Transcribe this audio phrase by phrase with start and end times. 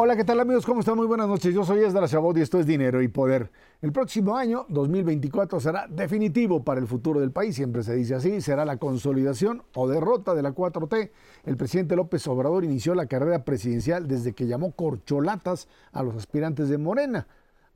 [0.00, 0.64] Hola, ¿qué tal amigos?
[0.64, 0.94] ¿Cómo están?
[0.94, 1.52] Muy buenas noches.
[1.52, 3.50] Yo soy Esdras Chabot y esto es Dinero y Poder.
[3.82, 7.56] El próximo año, 2024, será definitivo para el futuro del país.
[7.56, 8.40] Siempre se dice así.
[8.40, 11.10] Será la consolidación o derrota de la 4T.
[11.46, 16.68] El presidente López Obrador inició la carrera presidencial desde que llamó corcholatas a los aspirantes
[16.68, 17.26] de Morena.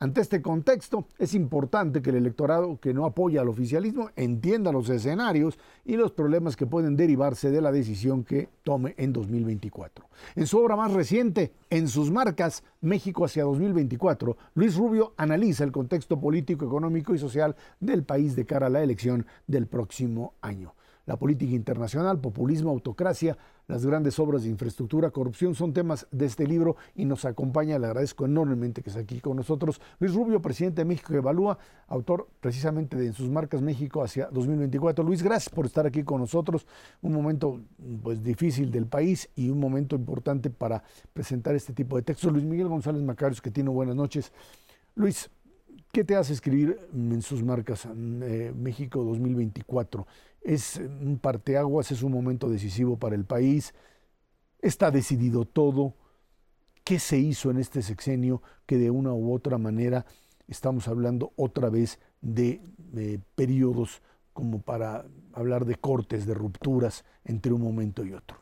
[0.03, 4.91] Ante este contexto, es importante que el electorado que no apoya al oficialismo entienda los
[4.91, 10.05] escenarios y los problemas que pueden derivarse de la decisión que tome en 2024.
[10.35, 15.71] En su obra más reciente, En sus marcas, México hacia 2024, Luis Rubio analiza el
[15.71, 20.75] contexto político, económico y social del país de cara a la elección del próximo año
[21.07, 23.37] la política internacional, populismo, autocracia,
[23.69, 27.87] las grandes obras de infraestructura, corrupción son temas de este libro y nos acompaña, le
[27.87, 29.81] agradezco enormemente que esté aquí con nosotros.
[29.99, 35.05] Luis Rubio, presidente de México Evalúa, autor precisamente de En sus marcas México hacia 2024.
[35.05, 36.67] Luis, gracias por estar aquí con nosotros.
[37.03, 37.61] Un momento
[38.03, 40.83] pues difícil del país y un momento importante para
[41.13, 42.33] presentar este tipo de textos.
[42.33, 44.33] Luis Miguel González Macarios, que tiene buenas noches.
[44.95, 45.31] Luis,
[45.93, 50.07] ¿qué te hace escribir en sus marcas eh, México 2024?
[50.45, 53.75] Es un parteaguas, es un momento decisivo para el país,
[54.61, 55.95] está decidido todo.
[56.85, 60.05] ¿Qué se hizo en este sexenio que de una u otra manera
[60.49, 62.61] estamos hablando otra vez de,
[63.35, 64.03] periodos
[64.33, 68.39] como para hablar de cortes, de rupturas entre un momento y otro,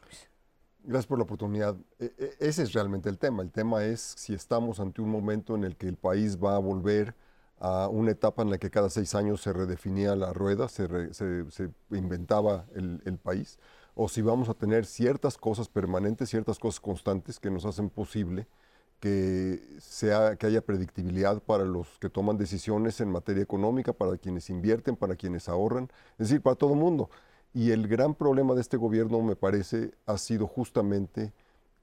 [0.82, 1.76] Gracias por la oportunidad.
[1.98, 3.42] E, e, ese es realmente el tema.
[3.42, 6.58] El tema es si estamos ante un momento en el que el país va a
[6.58, 7.14] volver
[7.60, 10.88] a una etapa en la que cada seis años se redefinía la rueda, se,
[11.90, 13.58] inventaba el, país,
[13.94, 18.46] o si vamos a tener ciertas cosas permanentes, ciertas cosas constantes que nos hacen posible
[18.98, 24.48] que, sea, que haya predictibilidad para los que toman decisiones en materia económica, para quienes
[24.50, 27.10] invierten, para quienes ahorran, es decir, para todo el mundo.
[27.52, 31.32] Y el gran problema de este gobierno, me parece, ha sido justamente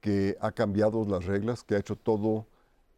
[0.02, 2.48] que ha cambiado las reglas, que ha hecho todo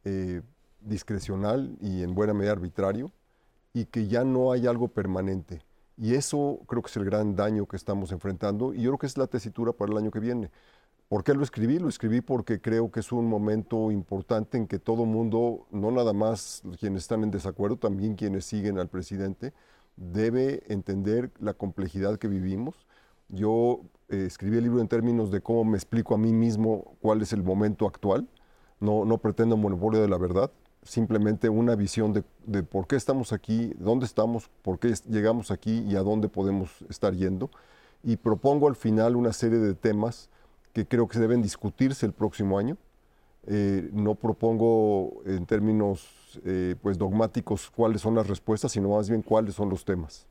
[0.05, 0.41] eh,
[0.81, 3.11] discrecional y en buena medida arbitrario
[3.73, 5.61] y que ya no hay algo permanente.
[5.97, 9.07] Y eso creo que es el gran daño que estamos enfrentando y yo creo que
[9.07, 10.49] es la tesitura para el año que viene.
[11.09, 11.79] ¿Por qué lo escribí?
[11.79, 16.13] Lo escribí porque creo que es un momento importante en que todo mundo, no nada
[16.13, 19.53] más quienes están en desacuerdo, también quienes siguen al presidente,
[19.97, 22.75] debe entender la complejidad que vivimos.
[23.27, 27.21] Yo eh, escribí el libro en términos de cómo me explico a mí mismo cuál
[27.21, 28.27] es el momento actual.
[28.79, 30.51] No, no pretendo monopolio de la verdad
[30.83, 35.95] simplemente una visión de, por qué estamos aquí, dónde estamos, por qué llegamos aquí y
[35.95, 37.49] a dónde podemos estar yendo.
[38.03, 40.29] Y propongo al final una serie de temas
[40.73, 42.77] que creo que deben discutirse el próximo año.
[43.47, 49.21] Eh, no propongo en términos eh, pues dogmáticos cuáles son las respuestas, sino más bien
[49.21, 50.27] cuáles son los temas.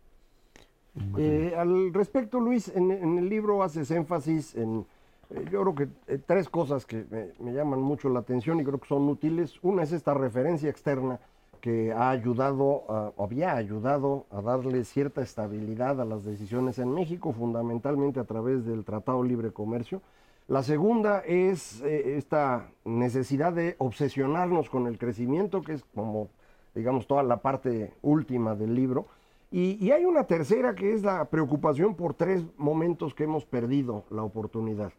[1.16, 4.86] Eh, al respecto, Luis, en, el libro haces énfasis en
[5.30, 7.04] yo creo que eh, tres cosas que
[7.38, 9.58] me, llaman mucho la atención y creo que son útiles.
[9.62, 11.20] Una es esta referencia externa
[11.60, 12.84] que ha ayudado,
[13.16, 18.64] o había ayudado a darle cierta estabilidad a las decisiones en México, fundamentalmente a través
[18.64, 20.00] del Tratado Libre Comercio.
[20.46, 26.28] La segunda es eh, esta necesidad de obsesionarnos con el crecimiento, que es como,
[26.74, 29.06] digamos, toda la parte última del libro.
[29.50, 34.04] Y, y hay una tercera que es la preocupación por tres momentos que hemos perdido
[34.10, 34.92] la oportunidad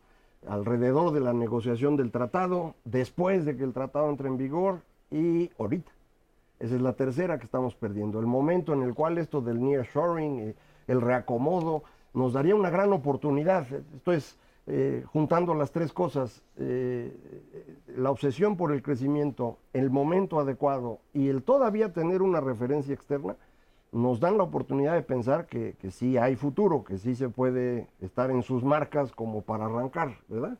[0.48, 5.52] alrededor de la negociación del tratado, después de que el tratado entre en vigor y
[5.60, 5.92] ahorita.
[6.60, 8.20] Esa es la tercera que estamos perdiendo.
[8.20, 10.56] El momento en el cual esto del nearshoring, eh,
[10.88, 11.84] el reacomodo,
[12.14, 13.66] nos daría una gran oportunidad.
[13.72, 17.16] Esto es, eh, juntando las tres cosas, eh,
[17.96, 23.36] la obsesión por el crecimiento, el momento adecuado y el todavía tener una referencia externa,
[23.92, 27.88] nos dan la oportunidad de pensar que, que, sí hay futuro, que sí se puede
[28.02, 30.58] estar en sus marcas como para arrancar, ¿verdad?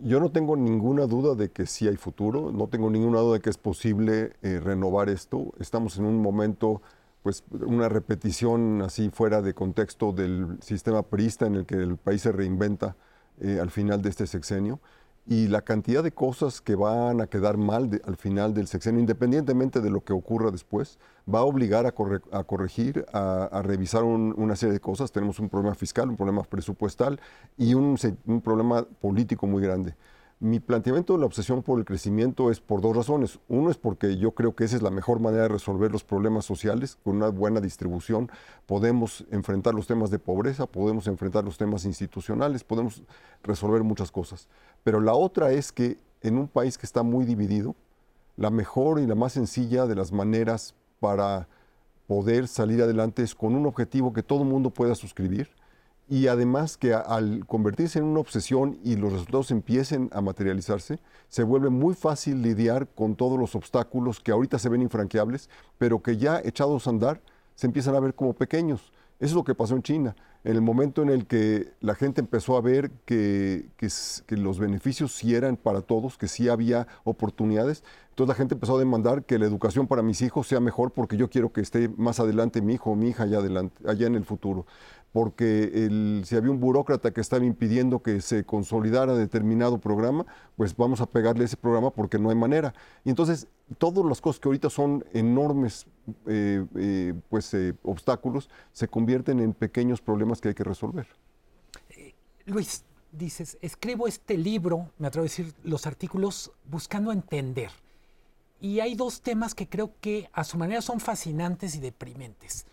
[0.00, 3.40] Yo no tengo ninguna duda de que sí hay futuro, no tengo ninguna duda de
[3.40, 5.52] que es posible eh, renovar esto.
[5.60, 6.80] Estamos en un momento,
[7.22, 12.22] pues una repetición así fuera de contexto del sistema priista en el que el país
[12.22, 12.96] se reinventa
[13.40, 14.80] eh, al final de este sexenio
[15.26, 19.80] y la cantidad de cosas que van a quedar mal al final del sexenio, independientemente
[19.80, 20.98] de lo que ocurra después,
[21.32, 25.12] va a obligar a, corregir, a, revisar una serie de cosas.
[25.12, 27.20] Tenemos un problema fiscal, un problema presupuestal
[27.56, 27.96] y un
[28.42, 29.94] problema político muy grande.
[30.42, 33.38] Mi planteamiento de la obsesión por el crecimiento es por dos razones.
[33.48, 36.44] Uno es porque yo creo que esa es la mejor manera de resolver los problemas
[36.44, 36.98] sociales.
[37.04, 38.28] Con una buena distribución
[38.66, 43.04] podemos enfrentar los temas de pobreza, podemos enfrentar los temas institucionales, podemos
[43.44, 44.48] resolver muchas cosas.
[44.82, 47.76] Pero la otra es que en un país que está muy dividido,
[48.36, 51.46] la mejor y la más sencilla de las maneras para
[52.08, 55.50] poder salir adelante es con un objetivo que todo el mundo pueda suscribir
[56.08, 61.42] y además que al convertirse en una obsesión y los resultados empiecen a materializarse, se
[61.42, 66.16] vuelve muy fácil lidiar con todos los obstáculos que ahorita se ven infranqueables, pero que
[66.16, 67.20] ya echados a andar
[67.54, 68.92] se empiezan a ver como pequeños.
[69.20, 70.16] Eso es lo que pasó en China.
[70.42, 75.12] En el momento en el que la gente empezó a ver que, que, los beneficios
[75.12, 79.38] sí eran para todos, que sí había oportunidades, entonces la gente empezó a demandar que
[79.38, 82.74] la educación para mis hijos sea mejor porque yo quiero que esté más adelante mi
[82.74, 84.66] hijo o mi hija allá, adelante, allá en el futuro
[85.12, 90.24] porque si había un burócrata que estaba impidiendo que se consolidara determinado programa,
[90.56, 92.72] pues vamos a pegarle ese programa porque no hay manera.
[93.04, 93.46] Y entonces,
[93.78, 95.86] todas las cosas que ahorita son enormes
[96.26, 101.06] eh, eh, pues, eh, obstáculos se convierten en pequeños problemas que hay que resolver.
[102.46, 107.70] Luis, dices, escribo este libro, me atrevo a decir los artículos, buscando entender.
[108.60, 112.64] Y hay dos temas que creo que a su manera son fascinantes y deprimentes.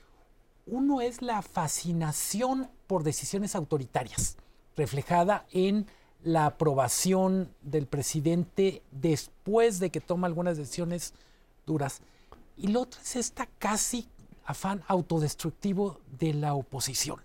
[0.72, 4.38] Uno es la fascinación por decisiones autoritarias,
[4.78, 5.88] reflejada en
[6.24, 11.16] la aprobación del presidente después de que toma algunas decisiones
[11.66, 12.02] duras.
[12.56, 14.10] Y lo otro es esta casi
[14.46, 17.20] afán autodestructivo de la oposición.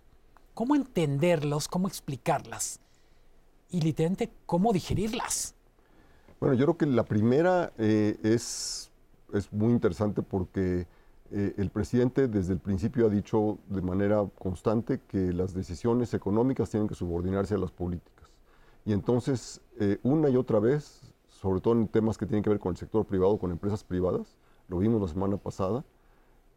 [0.55, 1.69] ¿Cómo entenderlos?
[1.69, 2.81] ¿Cómo explicarlas?
[3.69, 5.55] Y literalmente, ¿cómo digerirlas?
[6.41, 8.91] Bueno, yo creo que la primera eh, es,
[9.35, 10.87] es muy interesante porque
[11.37, 16.71] eh, el presidente desde el principio ha dicho de manera constante que las decisiones económicas
[16.71, 18.31] tienen que subordinarse a las políticas.
[18.85, 22.61] Y entonces, eh, una y otra vez, sobre todo en temas que tienen que ver
[22.61, 24.37] con el sector privado, con empresas privadas,
[24.69, 25.85] lo vimos la semana pasada,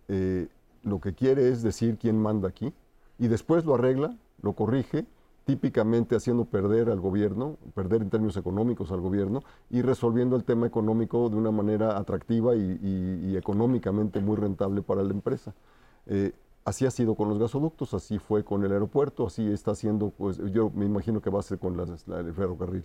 [0.10, 0.48] eh,
[0.84, 2.72] lo que quiere es decir quién manda aquí
[3.18, 5.08] y después lo arregla, lo corrige
[5.48, 10.68] típicamente haciendo perder al gobierno, perder en términos económicos al gobierno y resolviendo el tema
[10.68, 15.56] económico de una manera atractiva y, económicamente muy rentable para la empresa.
[16.06, 16.34] Eh,
[16.66, 20.38] así ha sido con los gasoductos, así fue con el aeropuerto, así está haciendo, pues
[20.52, 22.84] yo me imagino que va a ser con el ferrocarril.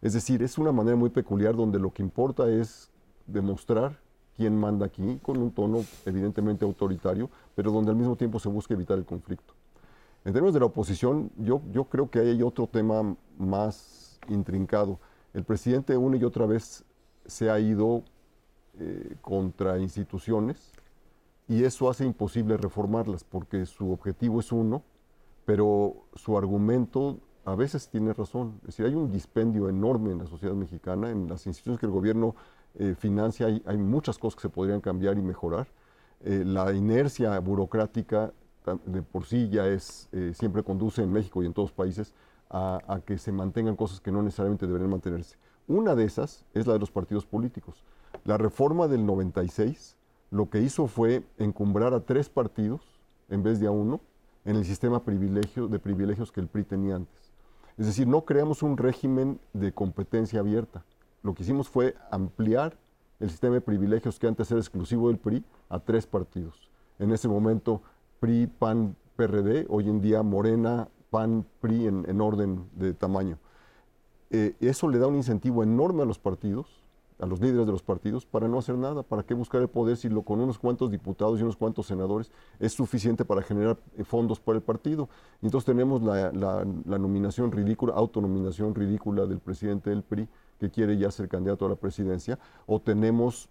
[0.00, 2.88] Es decir, es una manera muy peculiar donde lo que importa es
[3.26, 3.98] demostrar
[4.36, 8.74] quién manda aquí, con un tono evidentemente autoritario, pero donde al mismo tiempo se busca
[8.74, 9.55] evitar el conflicto.
[10.26, 14.98] En términos de la oposición, yo, yo creo que hay otro tema más intrincado.
[15.32, 16.84] El presidente una y otra vez
[17.26, 18.02] se ha ido
[18.80, 20.72] eh, contra instituciones
[21.46, 24.82] y eso hace imposible reformarlas porque su objetivo es uno,
[25.44, 28.58] pero su argumento a veces tiene razón.
[28.62, 31.92] Es decir, hay un dispendio enorme en la sociedad mexicana, en las instituciones que el
[31.92, 32.34] gobierno
[32.74, 35.68] eh, financia, hay, hay, muchas cosas que se podrían cambiar y mejorar.
[36.24, 38.32] Eh, la inercia burocrática
[38.84, 42.14] de por sí ya es, eh, siempre conduce en México y en todos los países
[42.50, 45.36] a, que se mantengan cosas que no necesariamente deberían mantenerse.
[45.68, 47.82] Una de esas es la de los partidos políticos.
[48.24, 49.96] La reforma del 96
[50.30, 52.82] lo que hizo fue encumbrar a tres partidos
[53.28, 54.00] en vez de a uno
[54.44, 57.32] en el sistema privilegio, de privilegios que el PRI tenía antes.
[57.76, 60.84] Es decir, no creamos un régimen de competencia abierta.
[61.22, 62.76] Lo que hicimos fue ampliar
[63.18, 66.70] el sistema de privilegios que antes era exclusivo del PRI a tres partidos.
[66.98, 67.82] En ese momento
[68.20, 73.38] PRI, PAN, PRD, hoy en día Morena, PAN, PRI en, orden de tamaño.
[74.30, 76.82] Eh, eso le da un incentivo enorme a los partidos,
[77.18, 79.02] a los líderes de los partidos, para no hacer nada.
[79.02, 82.30] ¿Para qué buscar el poder si lo, con unos cuantos diputados y unos cuantos senadores
[82.58, 85.08] es suficiente para generar eh, fondos para el partido?
[85.42, 91.10] entonces tenemos la, la nominación ridícula, autonominación ridícula del presidente del PRI, que quiere ya
[91.10, 93.48] ser candidato a la presidencia, o tenemos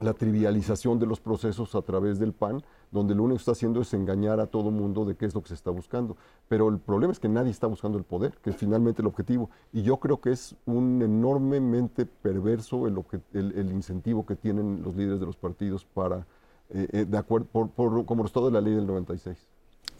[0.00, 3.80] la trivialización de los procesos a través del PAN, donde lo único que está haciendo
[3.80, 6.16] es engañar a todo mundo de qué es lo que se está buscando.
[6.48, 9.50] Pero el problema es que nadie está buscando el poder, que es finalmente el objetivo.
[9.72, 13.02] Y yo creo que es un enormemente perverso el,
[13.32, 16.26] el, incentivo que tienen los líderes de los partidos para,
[16.70, 19.36] eh, eh, de acuerdo, por, por, como resultado de la ley del 96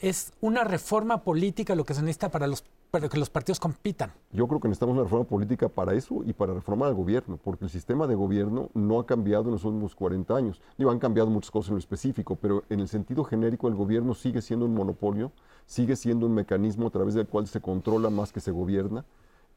[0.01, 4.13] es una reforma política lo que se necesita para, los, para que los partidos compitan.
[4.33, 7.65] Yo creo que necesitamos una reforma política para eso y para reformar al gobierno, porque
[7.65, 10.61] el sistema de gobierno no ha cambiado en los últimos 40 años.
[10.79, 14.15] Digo, han cambiado muchas cosas en lo específico, pero en el sentido genérico el gobierno
[14.15, 15.33] sigue siendo un monopolio,
[15.67, 19.05] sigue siendo un mecanismo a través del cual se controla más que se gobierna,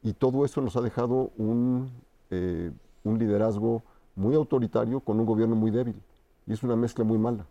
[0.02, 1.90] y todo eso nos ha dejado un,
[2.30, 2.70] eh,
[3.04, 3.82] un liderazgo
[4.14, 5.96] muy autoritario con un gobierno muy débil,
[6.46, 7.46] y es una mezcla muy mala.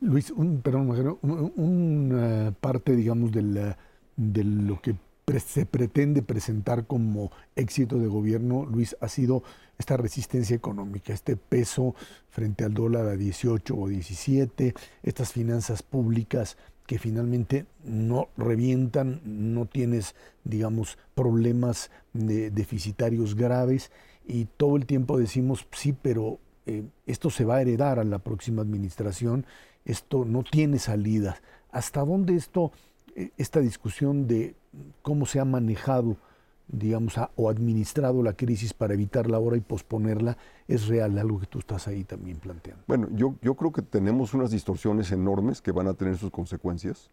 [0.00, 1.18] Luis, un, perdón,
[1.56, 3.74] una parte, digamos, de,
[4.16, 4.96] de lo que
[5.38, 9.42] se pretende presentar como éxito de gobierno, Luis, ha sido
[9.78, 11.94] esta resistencia económica, este peso
[12.28, 19.66] frente al dólar a 18 o 17, estas finanzas públicas que finalmente no revientan, no
[19.66, 20.14] tienes,
[20.44, 23.90] digamos, problemas deficitarios graves
[24.26, 28.18] y todo el tiempo decimos, sí, pero eh, esto se va a heredar a la
[28.18, 29.46] próxima administración,
[29.84, 31.40] esto no tiene salida.
[31.70, 32.72] ¿Hasta dónde esto
[33.36, 34.54] esta discusión de
[35.02, 36.16] cómo se ha manejado,
[36.68, 41.58] digamos, o administrado la crisis para evitarla ahora y posponerla, es real, algo que tú
[41.58, 42.82] estás ahí también planteando.
[42.86, 47.10] Bueno, yo, yo creo que tenemos unas distorsiones enormes que van a tener sus consecuencias.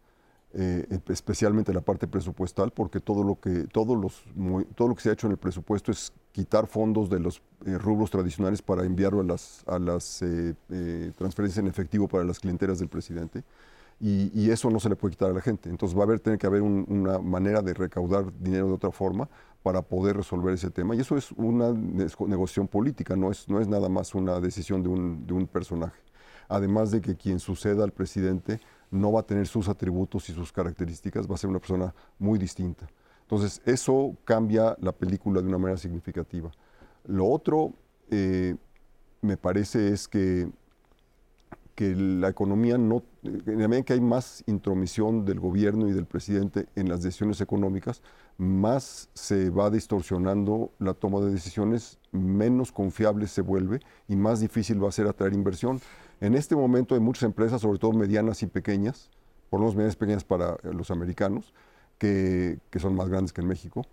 [0.54, 4.22] Eh, especialmente la parte presupuestal, porque todo lo, que, todos los,
[4.74, 7.78] todo lo que se ha hecho en el presupuesto es quitar fondos de los eh,
[7.78, 10.54] rubros tradicionales para enviarlo a las, a las eh,
[11.16, 13.44] transferencias en efectivo para las clienteras del presidente.
[14.04, 15.70] Y, eso no se le puede quitar a la gente.
[15.70, 19.28] Entonces va a haber, tener que haber una manera de recaudar dinero de otra forma
[19.62, 20.96] para poder resolver ese tema.
[20.96, 24.88] Y eso es una negociación política, no es, no es nada más una decisión de
[24.88, 26.00] un, de un personaje.
[26.48, 30.50] Además de que quien suceda al presidente no va a tener sus atributos y sus
[30.50, 32.88] características, va a ser una persona muy distinta.
[33.20, 36.50] Entonces, eso cambia la película de una manera significativa.
[37.06, 37.72] Lo otro,
[38.10, 38.56] eh,
[39.20, 40.50] me parece, es que,
[41.76, 46.06] que la economía no, en la medida que hay más intromisión del gobierno y del
[46.06, 48.02] presidente en las decisiones económicas,
[48.36, 54.82] más se va distorsionando la toma de decisiones, menos confiable se vuelve y más difícil
[54.82, 55.80] va a ser atraer inversión.
[56.20, 59.10] En este momento hay muchas empresas, sobre todo medianas y pequeñas,
[59.50, 61.54] por lo menos medianas y pequeñas para eh, los americanos,
[61.98, 63.86] que, son más grandes que en México,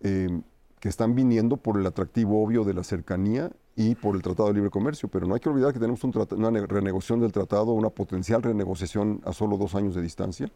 [0.00, 0.42] em,
[0.80, 4.54] que están viniendo por el atractivo obvio de la cercanía y por el Tratado de
[4.54, 5.08] Libre Comercio.
[5.08, 9.32] Pero no hay que olvidar que tenemos una renegociación del tratado, una potencial renegociación a
[9.32, 10.50] solo dos años de distancia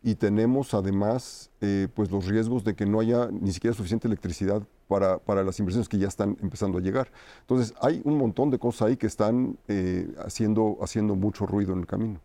[0.00, 4.62] y tenemos además eh, pues los riesgos de que no haya ni siquiera suficiente electricidad
[4.86, 7.10] para, para, las inversiones que ya están empezando a llegar.
[7.40, 11.80] Entonces hay un montón de cosas ahí que están eh, haciendo, haciendo mucho ruido en
[11.80, 12.20] el camino.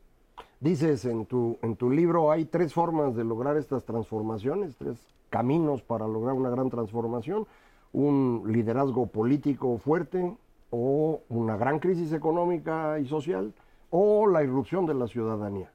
[0.60, 4.98] Dices en tu, en tu libro hay tres formas de lograr estas transformaciones, tres
[5.32, 7.48] caminos para lograr una gran transformación,
[7.94, 10.36] un liderazgo político fuerte
[10.70, 13.53] o una gran crisis económica y social
[13.89, 15.72] o la irrupción de la ciudadanía.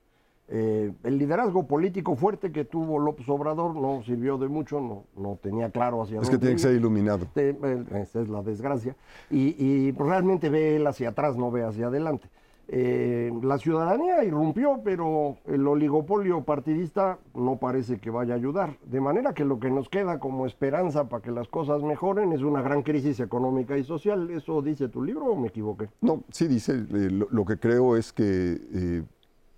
[0.49, 5.39] Eh, el liderazgo político fuerte que tuvo López Obrador no sirvió de mucho, no, no
[5.41, 6.27] tenía claro hacia dónde.
[6.27, 7.27] Es que tiene que ser iluminado.
[7.35, 8.95] esa es la desgracia.
[9.31, 12.29] Y, realmente ve él hacia atrás, no ve hacia adelante.
[12.69, 18.79] Eh, la ciudadanía irrumpió, pero el oligopolio partidista no parece que vaya a ayudar.
[18.87, 22.43] De manera que lo que nos queda como esperanza para que las cosas mejoren es
[22.43, 24.31] una gran crisis económica y social.
[24.31, 25.89] ¿Eso dice tu libro o me equivoqué?
[26.01, 26.73] No, sí dice.
[26.73, 29.05] Eh, lo, que creo es que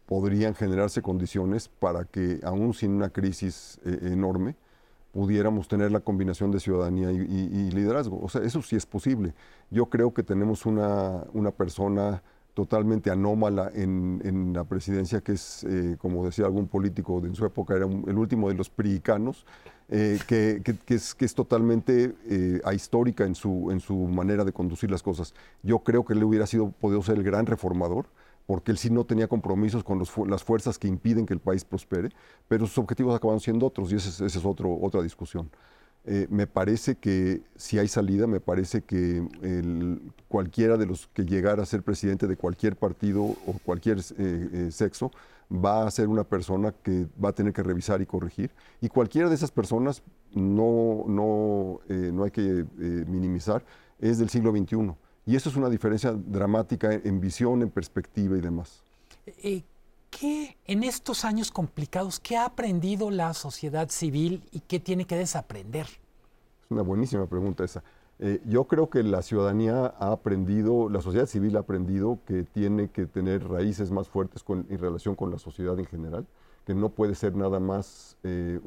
[0.06, 4.56] podrían generarse condiciones para que, aún sin una crisis eh, enorme,
[5.12, 8.20] pudiéramos tener la combinación de ciudadanía y, liderazgo.
[8.20, 9.32] O sea, eso sí es posible.
[9.70, 12.22] Yo creo que tenemos una, una persona
[12.54, 17.74] totalmente anómala en, la presidencia, que es, eh, como decía algún político de su época,
[17.74, 19.44] era el último de los priicanos,
[19.88, 22.14] eh, que, es, que es totalmente
[22.64, 25.34] ahistórica en su, en su manera de conducir las cosas.
[25.62, 28.06] Yo creo que él hubiera sido, podido ser el gran reformador,
[28.46, 32.10] porque él sí no tenía compromisos con las fuerzas que impiden que el país prospere,
[32.48, 35.50] pero sus objetivos acaban siendo otros y esa es, otro, otra discusión.
[36.06, 39.26] Eh, me parece que si hay salida, me parece que
[40.28, 44.68] cualquiera de los que llegara a ser presidente de cualquier partido o cualquier eh, eh,
[44.70, 45.10] sexo
[45.50, 48.50] va a ser una persona que va a tener que revisar y corregir.
[48.82, 50.02] Y cualquiera de esas personas,
[50.34, 52.66] no, no, no hay que
[53.06, 53.62] minimizar,
[53.98, 54.94] es del siglo XXI
[55.26, 58.82] y eso es una diferencia dramática en visión, en perspectiva y demás.
[60.18, 65.16] ¿Qué en estos años complicados, qué ha aprendido la sociedad civil y qué tiene que
[65.16, 65.86] desaprender?
[65.86, 67.82] Es una buenísima pregunta esa.
[68.20, 72.88] Eh, yo creo que la ciudadanía ha aprendido, la sociedad civil ha aprendido que tiene
[72.88, 76.26] que tener raíces más fuertes en relación con la sociedad en general,
[76.64, 78.60] que no puede ser nada más eh,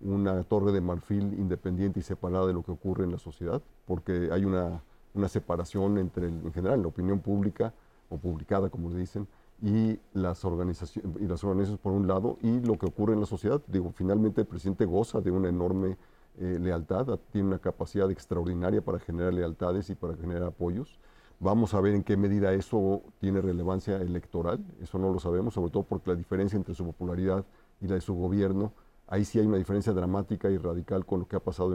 [0.00, 4.30] una torre de marfil independiente y separada de lo que ocurre en la sociedad, porque
[4.32, 4.80] hay una
[5.16, 7.72] una separación entre, en general, la opinión pública
[8.08, 9.26] o publicada, como le dicen,
[9.62, 13.26] y las, organizaciones, y las organizaciones por un lado, y lo que ocurre en la
[13.26, 13.60] sociedad.
[13.66, 15.96] Digo, finalmente el presidente goza de una enorme
[16.38, 20.98] eh, lealtad, tiene una capacidad extraordinaria para generar lealtades y para generar apoyos.
[21.38, 25.70] Vamos a ver en qué medida eso tiene relevancia electoral, eso no lo sabemos, sobre
[25.70, 27.44] todo porque la diferencia entre su popularidad
[27.80, 28.72] y la de su gobierno
[29.08, 31.70] Ahí sí hay una diferencia dramática y radical con lo que ha pasado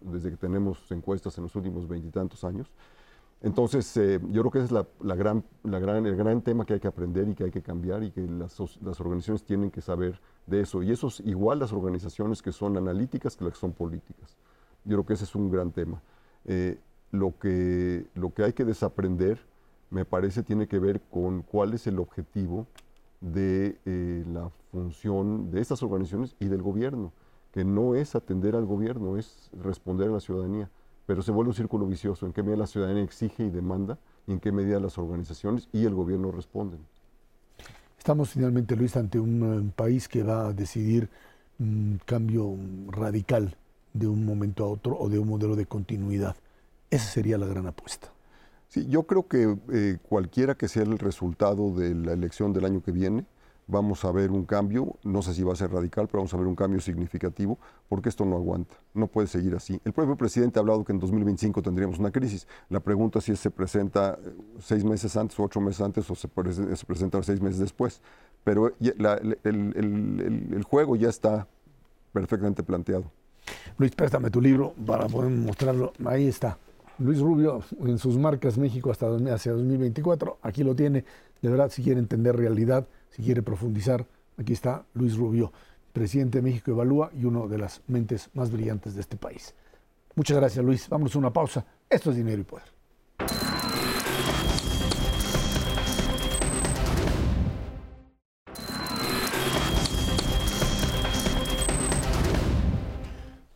[0.00, 2.70] desde que tenemos encuestas en los últimos veintitantos años.
[3.44, 6.72] Entonces, eh, yo creo que ese es la, gran, la gran, el gran tema que
[6.72, 10.18] hay que aprender y que hay que cambiar y que las, organizaciones tienen que saber
[10.46, 10.82] de eso.
[10.82, 14.38] Y eso es igual las organizaciones que son analíticas que las que son políticas.
[14.84, 16.00] Yo creo que ese es un gran tema.
[16.46, 16.78] Eh,
[17.10, 19.38] lo, que, lo que hay que desaprender,
[19.90, 22.66] me parece, tiene que ver con cuál es el objetivo
[23.20, 27.12] de eh, la función de estas organizaciones y del gobierno,
[27.52, 30.70] que no es atender al gobierno, es responder a la ciudadanía.
[31.06, 34.32] Pero se vuelve un círculo vicioso, en qué medida la ciudadanía exige y demanda, y
[34.32, 36.80] en qué medida las organizaciones y el gobierno responden.
[37.98, 41.08] Estamos finalmente, Luis, ante un, país que va a decidir
[41.58, 42.54] un cambio
[42.88, 43.56] radical
[43.92, 46.36] de un momento a otro o de un modelo de continuidad.
[46.90, 48.12] Esa sería la gran apuesta.
[48.68, 52.82] Sí, yo creo que eh, cualquiera que sea el resultado de la elección del año
[52.82, 53.24] que viene,
[53.66, 56.36] vamos a ver un cambio, no sé si va a ser radical, pero vamos a
[56.36, 59.80] ver un cambio significativo, porque esto no aguanta, no puede seguir así.
[59.84, 62.46] El propio presidente ha hablado que en 2025 tendríamos una crisis.
[62.68, 66.14] La pregunta es si se presenta eh, seis meses antes o ocho meses antes o
[66.14, 68.02] se, presenta seis meses después.
[68.44, 71.46] Pero el, juego ya está
[72.12, 73.10] perfectamente planteado.
[73.78, 75.92] Luis, préstame tu libro para poder mostrarlo.
[76.04, 76.58] Ahí está.
[76.98, 80.38] Luis Rubio en sus marcas México hasta hacia 2024.
[80.42, 81.04] Aquí lo tiene.
[81.40, 84.04] De verdad, si quiere entender realidad, si quiere profundizar,
[84.36, 85.52] aquí está Luis Rubio,
[85.92, 89.54] presidente de México Evalúa y uno de las mentes más brillantes de este país.
[90.16, 90.88] Muchas gracias, Luis.
[90.88, 91.64] Vamos a una pausa.
[91.88, 92.64] Esto es Dinero y Poder.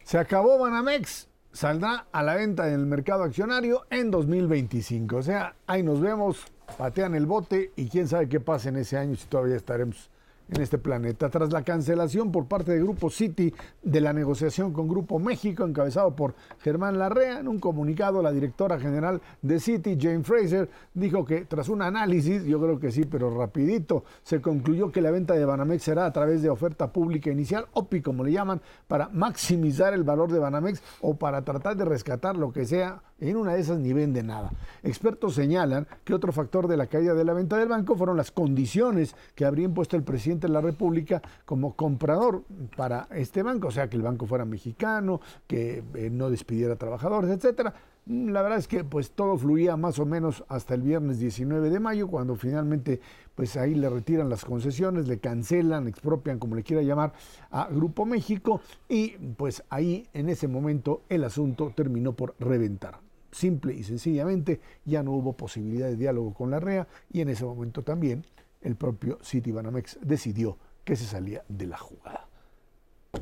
[0.04, 1.26] Se acabó Banamex.
[1.52, 5.16] Saldrá a la venta en el mercado accionario en 2025.
[5.16, 6.44] O sea, ahí nos vemos
[6.76, 10.10] patean el bote y quién sabe qué pasa en ese año si todavía estaremos
[10.50, 11.28] en este planeta.
[11.28, 16.14] Tras la cancelación por parte de Grupo City de la negociación con Grupo México, encabezado
[16.16, 21.44] por Germán Larrea, en un comunicado la directora general de City, Jane Fraser, dijo que
[21.44, 25.44] tras un análisis, yo creo que sí, pero rapidito, se concluyó que la venta de
[25.44, 30.04] Banamex será a través de oferta pública inicial, OPI como le llaman, para maximizar el
[30.04, 33.78] valor de Banamex o para tratar de rescatar lo que sea en una de esas
[33.78, 34.52] ni vende nada.
[34.82, 38.30] Expertos señalan que otro factor de la caída de la venta del banco fueron las
[38.30, 42.44] condiciones que habría impuesto el presidente de la República como comprador
[42.76, 47.30] para este banco, o sea, que el banco fuera mexicano, que eh, no despidiera trabajadores,
[47.30, 47.74] etcétera.
[48.06, 51.70] Mm, la verdad es que pues todo fluía más o menos hasta el viernes 19
[51.70, 53.00] de mayo, cuando finalmente
[53.34, 57.12] pues ahí le retiran las concesiones, le cancelan, expropian, como le quiera llamar,
[57.50, 63.74] a Grupo México y pues ahí en ese momento el asunto terminó por reventar simple
[63.74, 67.82] y sencillamente ya no hubo posibilidad de diálogo con la REA y en ese momento
[67.82, 68.24] también
[68.60, 72.28] el propio City Banamex decidió que se salía de la jugada.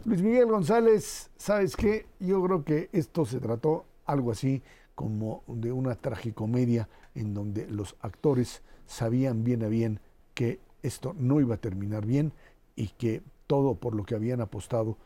[0.04, 2.06] Luis Miguel González, ¿sabes qué?
[2.20, 4.62] Yo creo que esto se trató algo así
[4.94, 10.00] como de una tragicomedia en donde los actores sabían bien a bien
[10.34, 12.32] que esto no iba a terminar bien
[12.76, 14.96] y que todo por lo que habían apostado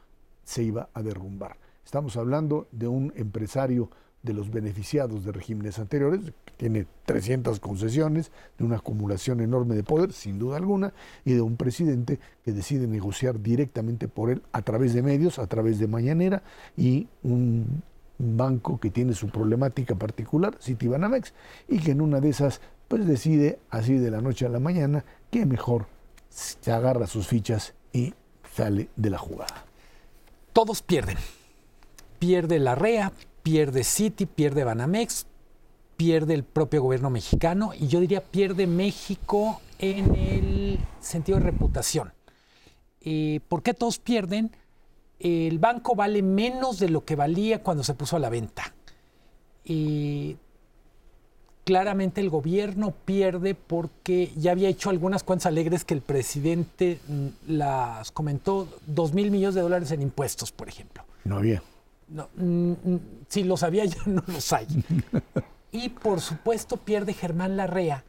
[0.44, 1.56] se iba a derrumbar.
[1.84, 3.90] Estamos hablando de un empresario
[4.22, 9.82] de los beneficiados de regímenes anteriores, que tiene 300 concesiones, de una acumulación enorme de
[9.82, 10.92] poder, sin duda alguna,
[11.24, 15.46] y de un presidente que decide negociar directamente por él a través de medios, a
[15.46, 16.42] través de Mañanera,
[16.76, 17.82] y un
[18.18, 21.32] banco que tiene su problemática particular, Citibanamex,
[21.68, 25.04] y que en una de esas pues decide así de la noche a la mañana
[25.30, 25.86] que mejor
[26.28, 28.12] se agarra sus fichas y
[28.52, 29.64] sale de la jugada.
[30.52, 31.16] Todos pierden.
[32.18, 35.26] Pierde la REA, pierde City, pierde Banamex,
[35.96, 42.12] pierde el propio gobierno mexicano y yo diría pierde México en el sentido de reputación.
[43.02, 44.50] Eh, ¿Por qué todos pierden?
[45.18, 48.74] El banco vale menos de lo que valía cuando se puso a la venta.
[49.64, 50.36] Y
[51.64, 57.26] claramente el gobierno pierde porque ya había hecho algunas cuentas alegres que el presidente mm,
[57.48, 61.04] las comentó, dos mil millones de dólares en impuestos, por ejemplo.
[61.24, 61.62] No había.
[62.10, 64.66] No, mm, mm, si los había ya no los hay.
[65.72, 68.04] y por supuesto pierde Germán Larrea.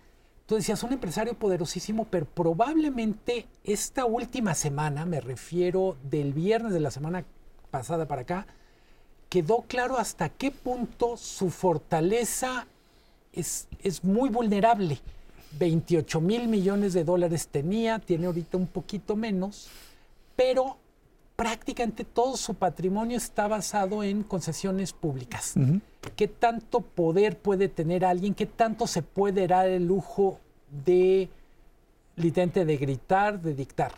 [0.46, 6.82] Tú decías, un empresario poderosísimo, pero probablemente esta última semana, me refiero del viernes de
[6.82, 7.24] la semana
[7.70, 8.48] pasada para acá,
[9.30, 12.68] quedó claro hasta qué punto su fortaleza
[13.32, 15.00] es, es muy vulnerable.
[15.58, 19.70] 28 mil millones de dólares tenía, tiene ahorita un poquito menos,
[20.36, 20.78] pero
[21.42, 25.56] prácticamente todo su patrimonio está basado en concesiones públicas.
[26.16, 28.36] ¿Qué tanto poder puede tener alguien?
[28.36, 30.40] ¿Qué tanto se puede dar el lujo
[30.86, 31.30] de,
[32.16, 33.92] literalmente, de gritar, de dictar?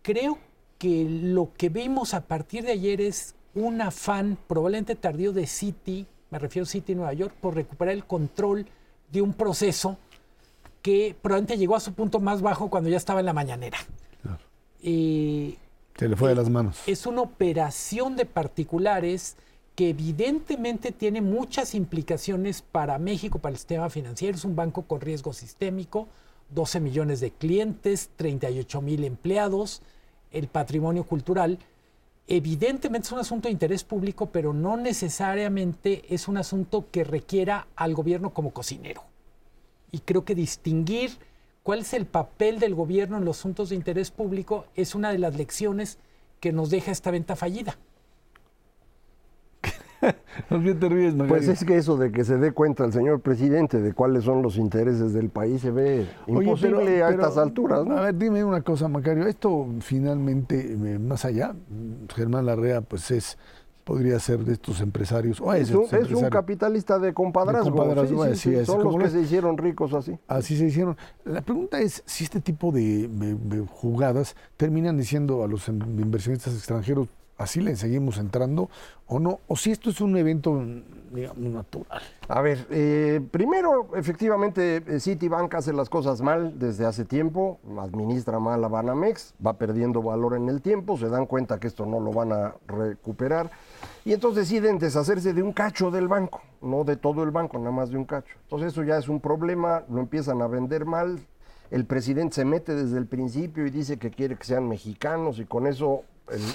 [0.00, 0.38] Creo
[0.78, 6.06] que lo que vimos a partir de ayer es un afán probablemente tardío de City,
[6.30, 8.64] me refiero a City Nueva York, por recuperar el control
[9.12, 9.98] de un proceso
[10.80, 13.76] que probablemente llegó a su punto más bajo cuando ya estaba en la mañanera.
[14.82, 15.58] Eh,
[15.96, 16.80] se le fue de las manos.
[16.86, 19.36] Es una operación de particulares
[19.74, 24.36] que evidentemente tiene muchas implicaciones para México, para el sistema financiero.
[24.36, 26.08] Es un banco con riesgo sistémico,
[26.50, 29.82] 12 millones de clientes, 38 mil empleados,
[30.30, 31.58] el patrimonio cultural.
[32.28, 37.66] Evidentemente es un asunto de interés público, pero no necesariamente es un asunto que requiera
[37.74, 39.04] al gobierno como cocinero.
[39.90, 41.12] Y creo que distinguir
[41.62, 45.18] cuál es el papel del gobierno en los asuntos de interés público es una de
[45.18, 45.98] las lecciones
[46.40, 47.76] que nos deja esta venta fallida.
[51.28, 54.42] Pues es que eso de que se dé cuenta el señor presidente de cuáles son
[54.42, 57.86] los intereses del país se ve imposible a estas alturas.
[57.88, 59.26] A ver, dime una cosa, Macario.
[59.28, 61.54] Esto finalmente, eh, más allá,
[62.14, 63.38] Germán Larrea, pues es
[63.84, 65.42] podría ser de estos empresarios.
[65.56, 67.76] es, un, capitalista de compadrazgo.
[68.64, 70.18] son los que se hicieron ricos así.
[70.28, 70.96] Así se hicieron.
[71.24, 73.08] La pregunta es si este tipo de,
[73.70, 78.70] jugadas terminan diciendo a los inversionistas extranjeros, así le seguimos entrando
[79.06, 80.64] o no, o si esto es un evento,
[81.12, 82.02] digamos, natural.
[82.28, 88.38] A ver, eh, primero, efectivamente, eh, Citibank hace las cosas mal desde hace tiempo, administra
[88.38, 92.00] mal a Banamex, va perdiendo valor en el tiempo, se dan cuenta que esto no
[92.00, 93.50] lo van a recuperar
[94.04, 97.70] y entonces deciden deshacerse de un cacho del banco, no de todo el banco, nada
[97.70, 98.36] más de un cacho.
[98.44, 101.20] Entonces eso ya es un problema, lo empiezan a vender mal,
[101.70, 105.44] el presidente se mete desde el principio y dice que quiere que sean mexicanos y
[105.44, 106.02] con eso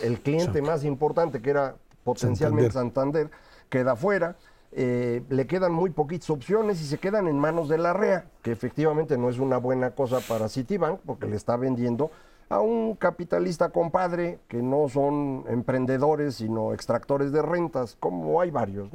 [0.03, 3.29] el, cliente más importante, que era potencialmente Santander,
[3.69, 4.35] queda fuera.
[4.73, 8.51] Eh, le quedan muy poquitas opciones y se quedan en manos de la REA, que
[8.51, 12.11] efectivamente no es una buena cosa para Citibank porque le está vendiendo
[12.49, 18.89] a un capitalista compadre que no son emprendedores sino extractores de rentas, como hay varios.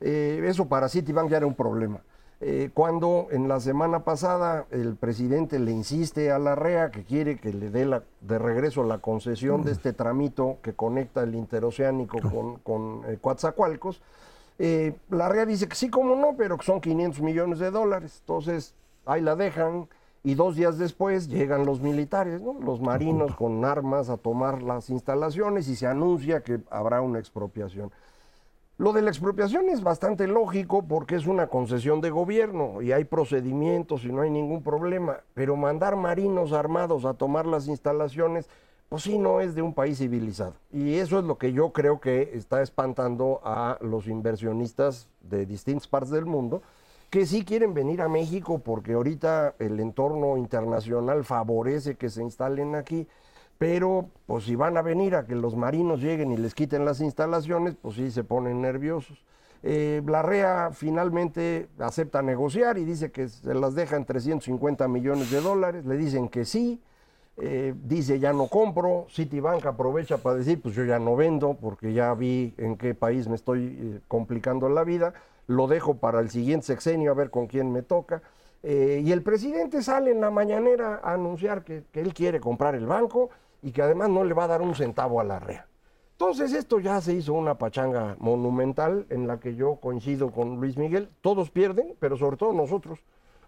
[0.00, 2.00] Eh, eso para Citibank ya era un problema.
[2.40, 7.38] Eh, cuando en la semana pasada el presidente le insiste a la REA que quiere
[7.38, 9.74] que le dé la, de regreso la concesión de mm.
[9.74, 14.02] este tramito que conecta el interoceánico con, con eh, Coatzacoalcos,
[14.58, 18.18] la REA dice que sí, como no, pero que son 500 millones de dólares.
[18.20, 19.86] Entonces, ahí la dejan
[20.26, 25.68] y dos días después llegan los militares, los marinos con armas a tomar las instalaciones
[25.68, 27.92] y se anuncia que habrá una expropiación.
[28.78, 33.04] Lo de la expropiación es bastante lógico porque es una concesión de gobierno y hay
[33.04, 38.50] procedimientos y no hay ningún problema, pero mandar marinos armados a tomar las instalaciones,
[38.90, 40.52] pues sí, no es de un país civilizado.
[40.70, 45.88] Y eso es lo que yo creo que está espantando a los inversionistas de distintas
[45.88, 46.60] partes del mundo,
[47.08, 52.74] que sí quieren venir a México porque ahorita el entorno internacional favorece que se instalen
[52.74, 53.08] aquí,
[53.58, 57.00] pero pues si van a venir a que los marinos lleguen y les quiten las
[57.00, 59.24] instalaciones, pues sí se ponen nerviosos.
[59.62, 65.30] Eh, la REA finalmente acepta negociar y dice que se las deja en 350 millones
[65.30, 66.80] de dólares, le dicen que sí,
[67.38, 71.92] eh, dice ya no compro, Citibank aprovecha para decir pues yo ya no vendo porque
[71.92, 75.14] ya vi en qué país me estoy eh, complicando la vida,
[75.46, 78.22] lo dejo para el siguiente sexenio a ver con quién me toca.
[78.62, 82.86] Eh, y el presidente sale en la mañanera a anunciar que, él quiere comprar el
[82.86, 83.30] banco
[83.62, 85.66] y que además no le va a dar un centavo a la REA.
[86.12, 90.78] Entonces esto ya se hizo una pachanga monumental en la que yo coincido con Luis
[90.78, 91.10] Miguel.
[91.20, 93.00] Todos pierden, pero sobre todo nosotros,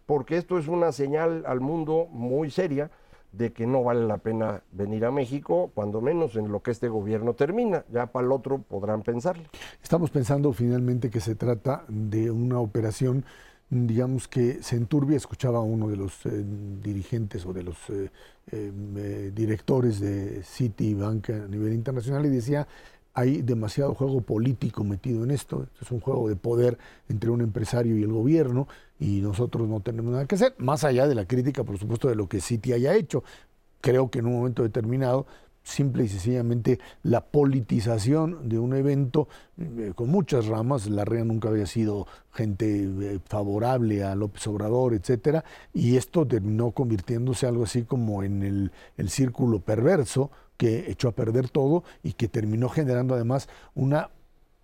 [0.04, 2.90] porque esto es una señal al mundo muy seria
[3.32, 6.88] de que no vale la pena venir a México, cuando menos en lo que este
[6.88, 7.84] gobierno termina.
[7.90, 9.44] Ya para el otro podrán pensarlo.
[9.82, 13.24] Estamos pensando finalmente que se trata de una operación,
[13.70, 15.16] digamos que se enturbia.
[15.16, 16.44] Escuchaba a uno de los eh,
[16.82, 18.10] dirigentes o de los eh,
[18.50, 22.66] eh, directores de Citibank a nivel internacional y decía
[23.14, 25.66] hay demasiado juego político metido en esto.
[25.82, 26.78] Es un juego de poder
[27.08, 28.68] entre un empresario y el gobierno
[29.00, 32.14] y nosotros no tenemos nada que hacer, más allá de la crítica, por supuesto, de
[32.14, 33.24] lo que Citi haya hecho.
[33.80, 35.26] Creo que en un momento determinado,
[35.62, 41.48] simple y sencillamente la politización de un evento eh, con muchas ramas, la REA nunca
[41.48, 45.44] había sido gente eh, favorable a López Obrador, etcétera,
[45.74, 51.12] y esto terminó convirtiéndose algo así como en el, el círculo perverso que echó a
[51.12, 54.10] perder todo y que terminó generando además una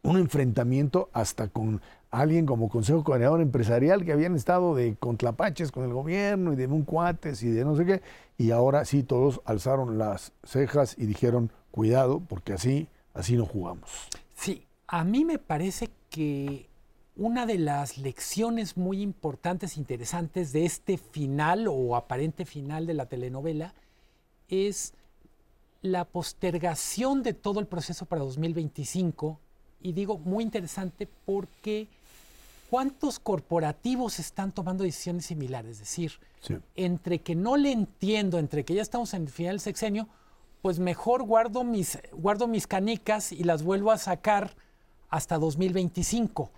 [0.05, 1.81] un enfrentamiento hasta con
[2.21, 6.67] alguien como Consejo Coordinador Empresarial que habían estado de contrapaches con el gobierno y de
[6.67, 8.03] un cuates y de no sé qué,
[8.39, 14.09] y ahora sí todos alzaron las cejas y dijeron, cuidado, porque así, así no jugamos.
[14.35, 16.69] Sí, a mí me parece que
[17.17, 23.07] una de las lecciones muy importantes, interesantes de este final o aparente final de la
[23.07, 23.75] telenovela
[24.49, 24.95] es
[25.83, 29.39] la postergación de todo el proceso para 2025.
[29.83, 31.89] Y digo muy interesante porque
[32.75, 35.75] ¿cuántos corporativos están tomando decisiones similares?
[35.75, 36.13] Es decir,
[36.75, 40.09] entre que no le entiendo, entre que ya estamos en el final del sexenio,
[40.61, 44.57] pues mejor guardo mis, guardo mis canicas y las vuelvo a sacar
[45.09, 46.51] hasta 2025.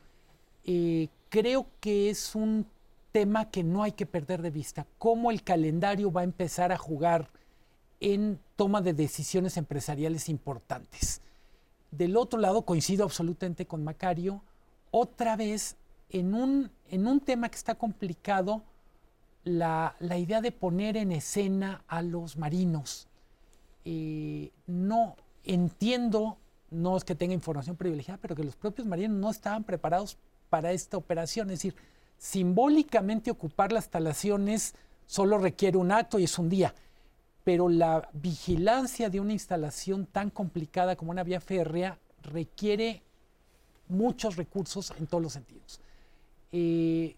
[0.65, 2.67] Eh, creo que es un
[3.13, 6.79] tema que no hay que perder de vista, cómo el calendario va a empezar a
[6.79, 7.29] jugar
[8.01, 11.21] en toma de decisiones empresariales importantes.
[11.91, 14.41] Del otro lado, coincido absolutamente con Macario,
[14.91, 15.77] otra vez
[16.11, 18.63] en un, en un tema que está complicado,
[19.47, 23.07] la, idea de poner en escena a los marinos.
[23.85, 26.39] Eh, no entiendo,
[26.71, 30.19] no es que tenga información privilegiada, pero que los propios marinos no estaban preparados
[30.51, 31.51] para esta operación.
[31.51, 31.77] Es decir,
[32.19, 34.75] simbólicamente ocupar las instalaciones
[35.07, 36.75] solo requiere un acto y es un día,
[37.45, 43.05] pero la vigilancia de una instalación tan complicada como una vía férrea requiere
[43.89, 45.81] muchos recursos en todos los sentidos.
[46.53, 47.17] Eh,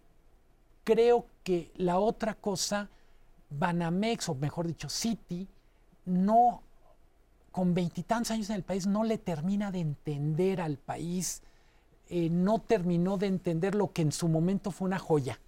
[0.85, 2.89] creo que la otra cosa,
[3.51, 5.49] Banamex, o mejor dicho, City,
[6.05, 6.63] no,
[7.53, 11.43] con veintitantos años en el país, no le termina de entender al país
[12.11, 15.39] eh, no terminó de entender lo que en su momento fue una joya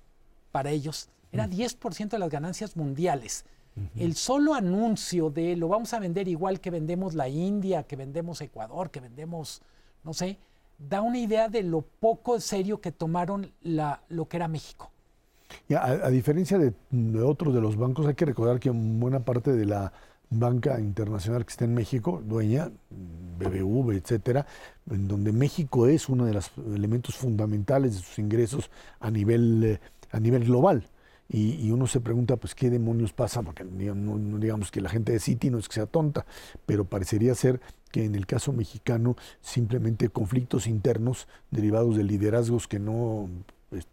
[0.52, 1.08] para ellos.
[1.32, 2.08] Era 10% mm.
[2.08, 3.44] de las ganancias mundiales.
[3.96, 8.42] El solo anuncio de lo vamos a vender igual que vendemos la India, que vendemos
[8.42, 9.62] Ecuador, que vendemos,
[10.04, 10.38] no sé,
[10.88, 14.90] da una idea de lo poco serio que tomaron la, lo que era México.
[15.76, 16.72] a, diferencia de,
[17.22, 19.92] otros de los bancos, hay que recordar que buena parte de la
[20.30, 22.70] banca internacional que está en México, dueña,
[23.38, 24.46] BBV, etcétera,
[24.90, 29.80] en donde México es uno de los elementos fundamentales de sus ingresos a nivel, eh,
[30.12, 30.84] a nivel global.
[31.32, 33.42] Y, uno se pregunta, pues, ¿qué demonios pasa?
[33.42, 36.26] Porque no, digamos que la gente de City no es que sea tonta,
[36.66, 37.60] pero parecería ser
[37.92, 43.28] que en el caso mexicano simplemente conflictos internos derivados de liderazgos que no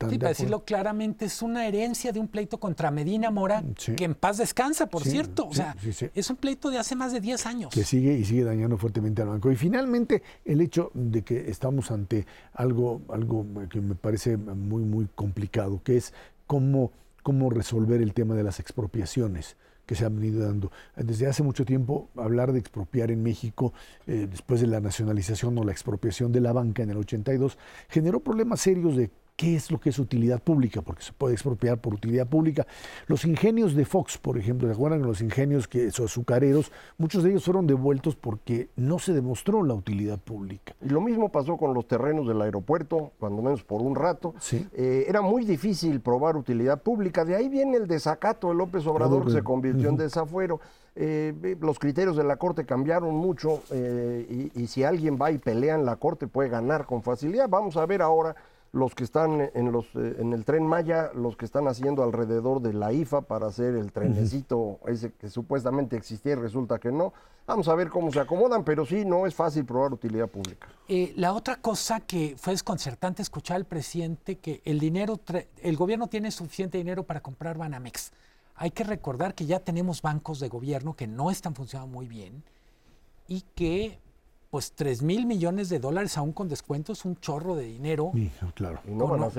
[0.10, 3.64] sí, para decirlo claramente, es una herencia de un pleito contra Medina Mora,
[3.96, 5.48] que en paz descansa, por cierto.
[5.48, 5.76] o sea,
[6.14, 7.74] es un pleito de hace más de 10 años.
[7.74, 9.52] Que sigue y sigue dañando fuertemente al banco.
[9.52, 15.08] Y finalmente, el hecho de que estamos ante algo, algo que me parece muy, muy
[15.14, 16.14] complicado, que es
[16.48, 16.92] cómo,
[17.28, 20.72] cómo resolver el tema de las expropiaciones que se han venido dando.
[20.96, 23.74] Desde hace mucho tiempo, hablar de expropiar en México,
[24.06, 27.58] eh, después de la nacionalización o la expropiación de la banca en el 82,
[27.90, 31.78] generó problemas serios de qué es lo que es utilidad pública, porque se puede expropiar
[31.78, 32.66] por utilidad pública.
[33.06, 36.72] Los ingenios de Fox, por ejemplo, ¿se acuerdan los ingenios que son azucareros?
[36.98, 40.76] Muchos de ellos fueron devueltos porque no se demostró la utilidad pública.
[40.82, 44.34] Y lo mismo pasó con los terrenos del aeropuerto, cuando menos por un rato.
[44.52, 49.26] Eh, era muy difícil probar utilidad pública, de ahí viene el desacato de López Obrador,
[49.26, 50.60] que se convirtió en desafuero.
[50.96, 55.38] Eh, los criterios de la Corte cambiaron mucho eh, y, y si alguien va y
[55.38, 57.48] pelea en la Corte puede ganar con facilidad.
[57.48, 58.36] Vamos a ver ahora
[58.78, 62.62] los que están en, los, eh, en el tren Maya, los que están haciendo alrededor
[62.62, 67.12] de la IFA para hacer el trenecito ese que supuestamente existía y resulta que no.
[67.48, 70.68] Vamos a ver cómo se acomodan, pero sí, no es fácil probar utilidad pública.
[70.88, 75.20] Eh, la otra cosa que fue desconcertante escuchar al presidente que el dinero,
[75.62, 78.12] el gobierno tiene suficiente dinero para comprar Banamex.
[78.56, 82.44] Hay que recordar que ya tenemos bancos de gobierno que no están funcionando muy bien
[83.28, 84.00] y que
[84.58, 88.12] pues 3 mil millones de dólares aún con descuento es un chorro de dinero.
[88.56, 88.82] claro.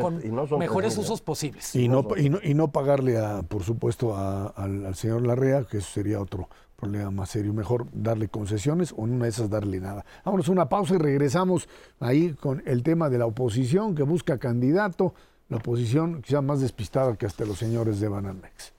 [0.00, 0.22] con,
[0.60, 1.74] mejores usos posibles.
[1.74, 6.48] Y no, y no, pagarle, a, por supuesto, al, señor Larrea, que eso sería otro
[6.76, 7.52] problema más serio.
[7.52, 10.04] Mejor darle concesiones o en una de esas darle nada.
[10.24, 14.38] Vámonos a una pausa y regresamos ahí con el tema de la oposición que busca
[14.38, 15.14] candidato.
[15.48, 18.72] La oposición quizá más despistada que hasta los señores de Banamex.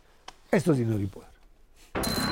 [0.52, 2.29] Esto es Dinero y Poder.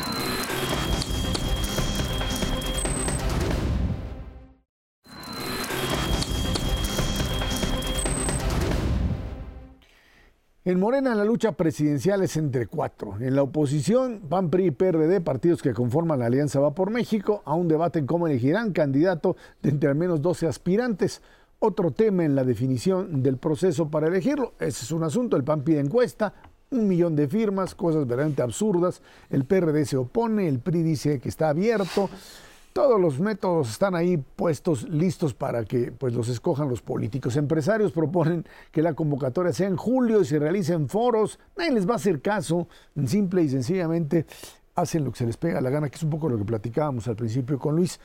[10.68, 13.16] En Morena la lucha presidencial es entre cuatro.
[13.22, 17.42] En la oposición, PAN, PRI y PRD, partidos que conforman la Alianza Va por México,
[17.46, 21.22] aún debaten cómo elegirán candidato de entre al menos 12 aspirantes.
[21.60, 24.56] Otro tema en la definición del proceso para elegirlo.
[24.60, 25.38] Ese es un asunto.
[25.38, 26.34] El PAN pide encuesta,
[26.72, 29.02] un millón de firmas, cosas verdaderamente absurdas.
[29.30, 32.10] El PRD se opone, el PRI dice que está abierto.
[32.78, 37.36] Todos los métodos están ahí puestos, listos para que pues, los escojan los políticos.
[37.36, 41.40] Empresarios proponen que la convocatoria sea en julio y se realicen foros.
[41.58, 42.68] Nadie les va a hacer caso.
[43.08, 44.28] Simple y sencillamente
[44.76, 47.08] hacen lo que se les pega la gana, que es un poco lo que platicábamos
[47.08, 48.00] al principio con Luis.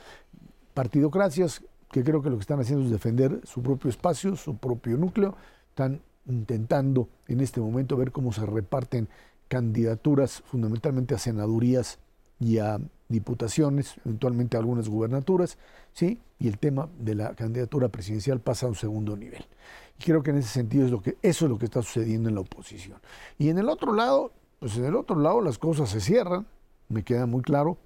[0.73, 4.97] Partidocracias, que creo que lo que están haciendo es defender su propio espacio, su propio
[4.97, 5.35] núcleo.
[5.69, 9.07] Están intentando en este momento ver cómo se reparten
[9.49, 11.99] candidaturas fundamentalmente a senadurías
[12.39, 12.79] y a
[13.13, 15.57] diputaciones, eventualmente algunas gubernaturas,
[15.93, 16.19] ¿sí?
[16.39, 19.45] y el tema de la candidatura presidencial pasa a un segundo nivel.
[19.99, 22.27] Y creo que en ese sentido es lo que, eso es lo que está sucediendo
[22.27, 22.99] en la oposición.
[23.37, 26.45] Y en el otro lado, pues en el otro lado las cosas se cierran,
[26.89, 27.77] me queda muy claro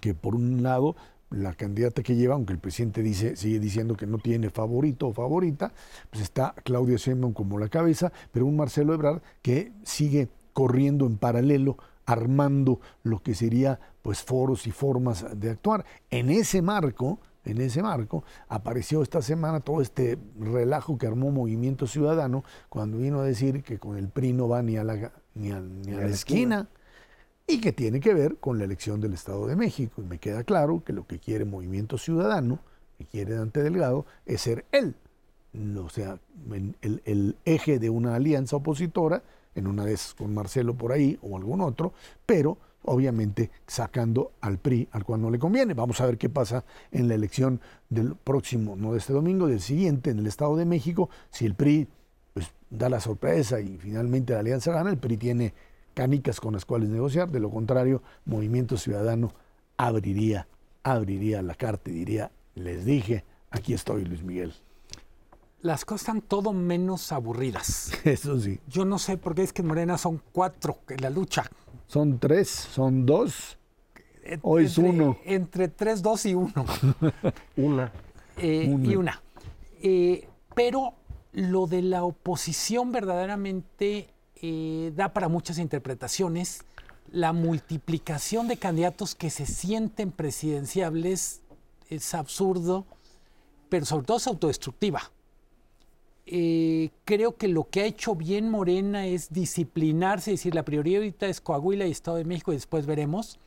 [0.00, 0.96] que por un lado
[1.30, 5.12] la candidata que lleva, aunque el presidente dice, sigue diciendo que no tiene favorito o
[5.12, 5.72] favorita,
[6.10, 11.16] pues está Claudia Sheinbaum como la cabeza, pero un Marcelo Ebrard que sigue corriendo en
[11.16, 15.84] paralelo armando lo que sería pues foros y formas de actuar.
[16.10, 21.86] En ese marco, en ese marco, apareció esta semana todo este relajo que armó Movimiento
[21.86, 25.50] Ciudadano cuando vino a decir que con el PRI no va ni a la, ni
[25.50, 26.68] a, la esquina
[27.46, 30.02] y que tiene que ver con la elección del Estado de México.
[30.02, 32.60] Y me queda claro que lo que quiere Movimiento Ciudadano,
[32.98, 34.96] que quiere Dante Delgado, es ser él,
[35.78, 36.18] o sea,
[36.52, 39.22] el, el eje de una alianza opositora,
[39.54, 41.92] en una vez con Marcelo por ahí o algún otro,
[42.26, 45.74] pero obviamente sacando al PRI, al cual no le conviene.
[45.74, 49.60] Vamos a ver qué pasa en la elección del próximo, no de este domingo, del
[49.60, 51.88] siguiente, en el Estado de México, si el PRI
[52.32, 55.54] pues, da la sorpresa y finalmente la alianza gana, el PRI tiene
[55.94, 59.32] canicas con las cuales negociar, de lo contrario, Movimiento Ciudadano
[59.76, 60.46] abriría,
[60.82, 64.52] abriría la carta y diría, les dije, aquí estoy Luis Miguel.
[65.64, 67.90] Las cosas están todo menos aburridas.
[68.04, 68.60] Eso sí.
[68.68, 71.50] Yo no sé por qué es que Morena son cuatro en la lucha
[71.86, 73.56] son tres, son dos.
[74.42, 75.18] Hoy es uno.
[75.24, 76.64] Entre tres, dos y uno.
[77.56, 77.92] una.
[78.36, 79.22] Eh, y una.
[79.80, 80.94] Eh, pero
[81.32, 84.08] lo de la oposición verdaderamente
[84.42, 86.64] eh, da para muchas interpretaciones.
[87.12, 91.42] La multiplicación de candidatos que se sienten presidenciables
[91.90, 92.86] es absurdo,
[93.68, 95.12] pero sobre todo es autodestructiva.
[96.26, 100.98] Eh, creo que lo que ha hecho bien Morena es disciplinarse, es decir, la prioridad
[101.02, 103.38] ahorita es Coahuila y Estado de México y después veremos.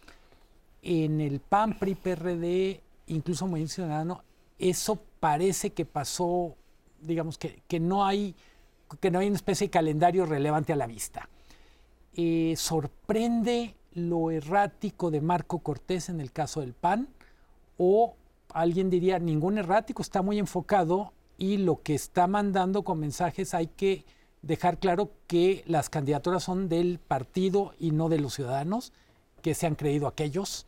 [0.83, 4.23] En el PAN, PRI, PRD, incluso Movimiento Ciudadano,
[4.59, 6.55] eso parece que pasó,
[7.01, 8.35] digamos que, que, no hay,
[8.99, 11.27] que no hay una especie de calendario relevante a la vista.
[12.13, 17.07] Eh, sorprende lo errático de Marco Cortés en el caso del PAN,
[17.77, 18.15] o
[18.53, 23.67] alguien diría, ningún errático, está muy enfocado y lo que está mandando con mensajes hay
[23.67, 24.05] que
[24.41, 28.93] dejar claro que las candidaturas son del partido y no de los ciudadanos,
[29.41, 30.65] que se han creído aquellos.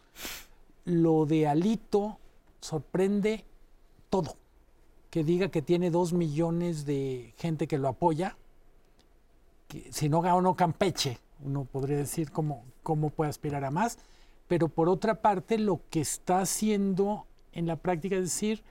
[0.85, 2.17] Lo de Alito
[2.61, 3.45] sorprende
[4.09, 4.35] todo.
[5.09, 8.37] Que diga que tiene dos millones de gente que lo apoya,
[9.67, 13.97] que si no ganó Campeche, uno podría decir cómo, cómo puede aspirar a más,
[14.47, 18.63] pero por otra parte lo que está haciendo en la práctica es decir,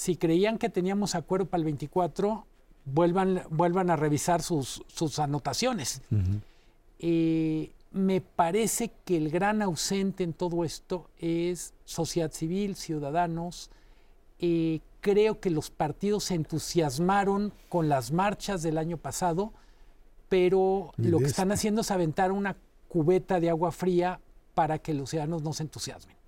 [0.00, 2.46] si creían que teníamos acuerdo para el 24,
[2.86, 6.00] vuelvan, vuelvan a revisar sus, sus anotaciones.
[7.00, 13.68] Eh, me parece que el gran ausente en todo esto es sociedad civil, ciudadanos.
[14.38, 19.52] Eh, creo que los partidos se entusiasmaron con las marchas del año pasado,
[20.30, 22.56] pero lo que están haciendo es aventar una
[22.88, 24.18] cubeta de agua fría
[24.54, 26.19] para que los ciudadanos no se entusiasmen.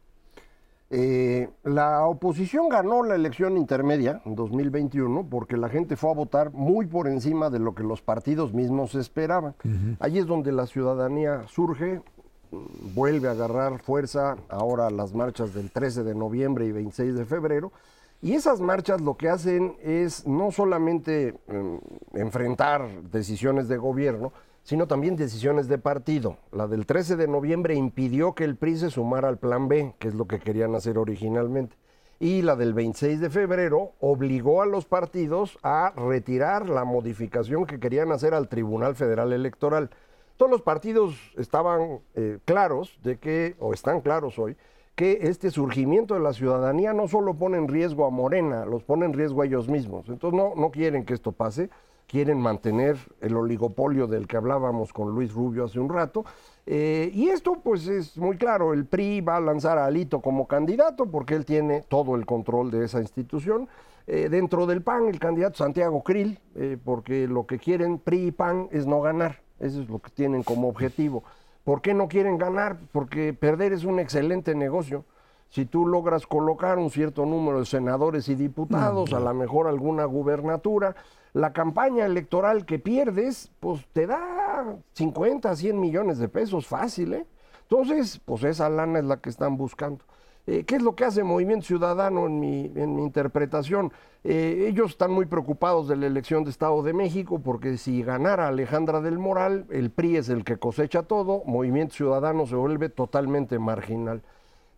[0.94, 6.52] Eh, la oposición ganó la elección intermedia en 2021 porque la gente fue a votar
[6.52, 9.54] muy por encima de lo que los partidos mismos esperaban.
[10.00, 12.02] Allí es donde la ciudadanía surge,
[12.50, 17.24] mm, vuelve a agarrar fuerza ahora las marchas del 13 de noviembre y 26 de
[17.24, 17.72] febrero.
[18.20, 24.86] Y esas marchas lo que hacen es no solamente mm, enfrentar decisiones de gobierno, sino
[24.86, 26.36] también decisiones de partido.
[26.52, 30.08] La del 13 de noviembre impidió que el PRI se sumara al Plan B, que
[30.08, 31.76] es lo que querían hacer originalmente.
[32.20, 37.80] Y la del 26 de febrero obligó a los partidos a retirar la modificación que
[37.80, 39.90] querían hacer al Tribunal Federal Electoral.
[40.36, 44.56] Todos los partidos estaban eh, claros de que, o están claros hoy,
[44.94, 49.06] que este surgimiento de la ciudadanía no solo pone en riesgo a Morena, los pone
[49.06, 50.08] en riesgo a ellos mismos.
[50.08, 51.70] Entonces no, no quieren que esto pase
[52.12, 56.26] quieren mantener el oligopolio del que hablábamos con Luis Rubio hace un rato.
[56.66, 60.46] Eh, y esto pues es muy claro, el PRI va a lanzar a Alito como
[60.46, 63.66] candidato porque él tiene todo el control de esa institución.
[64.06, 68.30] Eh, dentro del PAN, el candidato Santiago Krill, eh, porque lo que quieren PRI y
[68.30, 71.24] PAN es no ganar, eso es lo que tienen como objetivo.
[71.64, 72.76] ¿Por qué no quieren ganar?
[72.92, 75.06] Porque perder es un excelente negocio
[75.48, 80.06] si tú logras colocar un cierto número de senadores y diputados, a lo mejor alguna
[80.06, 80.96] gubernatura,
[81.32, 87.26] la campaña electoral que pierdes, pues te da 50, 100 millones de pesos fácil, ¿eh?
[87.62, 90.04] Entonces, pues esa lana es la que están buscando.
[90.46, 93.92] Eh, ¿Qué es lo que hace Movimiento Ciudadano en mi, en mi interpretación?
[94.24, 98.48] Eh, ellos están muy preocupados de la elección de Estado de México porque si ganara
[98.48, 103.58] Alejandra del Moral, el PRI es el que cosecha todo, Movimiento Ciudadano se vuelve totalmente
[103.58, 104.22] marginal.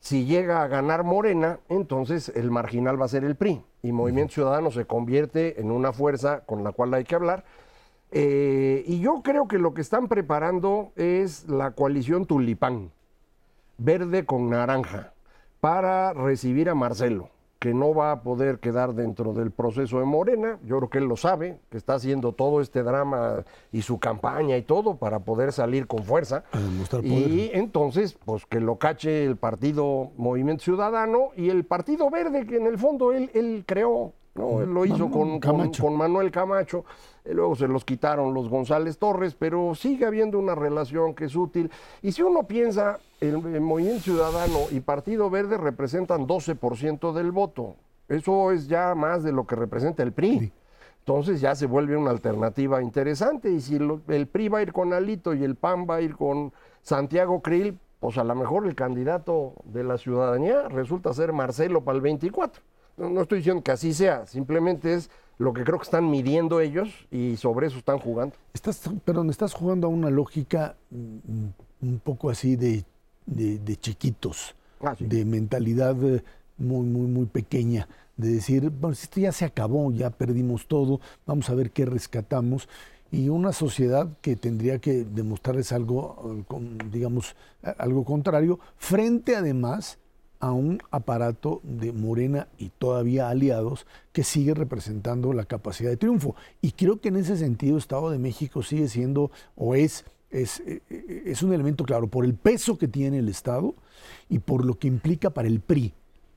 [0.05, 4.35] Si llega a ganar Morena, entonces el marginal va a ser el PRI y Movimiento
[4.35, 7.47] Ciudadano se convierte en una fuerza con la cual hay que hablar.
[8.11, 12.91] Eh, y yo creo que lo que están preparando es la coalición Tulipán,
[13.79, 15.15] verde con naranja,
[15.61, 17.31] para recibir a Marcelo
[17.65, 20.59] que no va a poder quedar dentro del proceso de Morena.
[20.67, 23.43] Yo creo que él lo sabe, que está haciendo todo este drama
[23.73, 26.45] y su campaña y todo para poder salir con fuerza.
[27.03, 32.59] Y entonces, pues que lo cache el partido Movimiento Ciudadano y el Partido Verde, que
[32.59, 34.61] en el fondo él, él creó, ¿no?
[34.61, 36.85] Él lo hizo con, con, Manuel Camacho.
[37.25, 41.71] Luego se los quitaron los González Torres, pero sigue habiendo una relación que es útil.
[42.03, 47.77] Y si uno piensa, el, Movimiento Ciudadano y Partido Verde representan 12% del voto.
[48.09, 50.53] Eso es ya más de lo que representa el PRI.
[50.99, 53.51] Entonces ya se vuelve una alternativa interesante.
[53.51, 53.79] Y si
[54.09, 57.41] el PRI va a ir con Alito y el PAN va a ir con Santiago
[57.41, 62.03] Krill, pues a lo mejor el candidato de la ciudadanía resulta ser Marcelo para el
[62.03, 62.63] 24.
[62.97, 66.89] No estoy diciendo que así sea, simplemente es lo que creo que están midiendo ellos
[67.11, 68.37] y sobre eso están jugando.
[68.53, 72.85] Estás, perdón, estás jugando a una lógica mm, un poco así de,
[73.27, 76.23] de, chiquitos, ah, de mentalidad eh,
[76.57, 81.51] muy, muy, muy pequeña, de decir, bueno, esto ya se acabó, ya perdimos todo, vamos
[81.51, 82.69] a ver qué rescatamos.
[83.11, 87.37] Y una sociedad que tendría que demostrarles algo, eh, digamos,
[87.79, 89.99] algo contrario, frente además
[90.45, 96.37] a un aparato de Morena y todavía aliados que sigue representando la capacidad de triunfo.
[96.61, 100.83] Y creo que en ese sentido Estado de México sigue siendo o es, es, eh,
[101.25, 103.75] es un elemento claro por el peso que tiene el Estado
[104.29, 105.95] y por lo que implica para el PRI.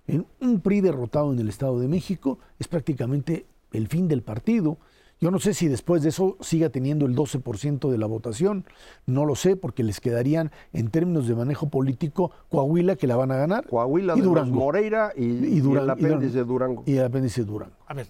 [0.07, 4.77] En un PRI derrotado en el Estado de México es prácticamente el fin del partido
[5.19, 8.65] yo no sé si después de eso siga teniendo el 12% de la votación,
[9.05, 13.31] no lo sé, porque les quedarían en términos de manejo político Coahuila, que la van
[13.31, 13.67] a ganar.
[13.67, 14.59] Coahuila, y Durango.
[14.59, 16.83] Moreira y, el apéndice Durango.
[16.85, 17.75] Y el apéndice Durango.
[17.87, 18.07] A ver,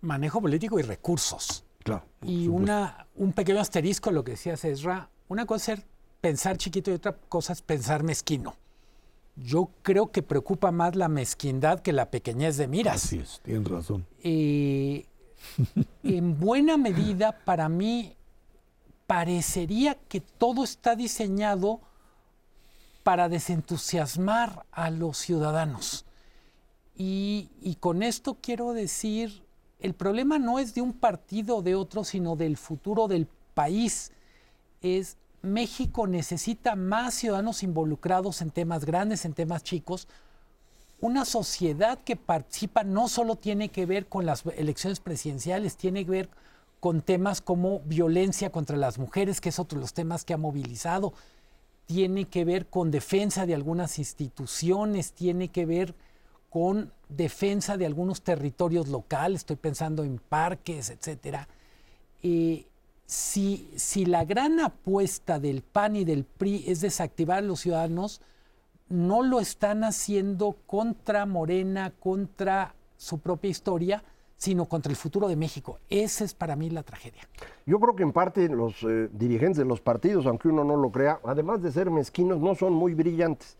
[0.00, 1.64] manejo político y recursos.
[1.84, 2.04] Claro.
[2.22, 5.82] Y una, un pequeño asterisco, lo que decía Cesra, una cosa es
[6.20, 8.54] pensar chiquito y otra cosa es pensar mezquino.
[9.36, 13.04] Yo creo que preocupa más la mezquindad que la pequeñez de miras.
[13.04, 14.06] Así es, tienes razón.
[14.22, 15.06] Y
[16.02, 18.16] en buena medida para mí
[19.06, 21.80] parecería que todo está diseñado
[23.02, 26.04] para desentusiasmar a los ciudadanos.
[26.96, 29.42] Y, con esto quiero decir,
[29.80, 34.12] el problema no es de un partido o de otro, sino del futuro del país.
[34.82, 40.06] Es México necesita más ciudadanos involucrados en temas grandes, en temas chicos,
[41.02, 46.10] una sociedad que participa no solo tiene que ver con las elecciones presidenciales, tiene que
[46.12, 46.28] ver
[46.78, 50.38] con temas como violencia contra las mujeres, que es otro de los temas que ha
[50.38, 51.12] movilizado,
[51.86, 55.94] tiene que ver con defensa de algunas instituciones, tiene que ver
[56.50, 61.48] con defensa de algunos territorios locales, estoy pensando en parques, etcétera.
[62.22, 62.66] Eh,
[63.06, 68.20] si, si la gran apuesta del PAN y del PRI es desactivar a los ciudadanos,
[68.88, 74.02] no lo están haciendo contra Morena, contra su propia historia,
[74.36, 75.78] sino contra el futuro de México.
[75.88, 77.22] Esa es para mí la tragedia.
[77.64, 80.90] Yo creo que en parte los eh, dirigentes de los partidos, aunque uno no lo
[80.90, 83.56] crea, además de ser mezquinos, no son muy brillantes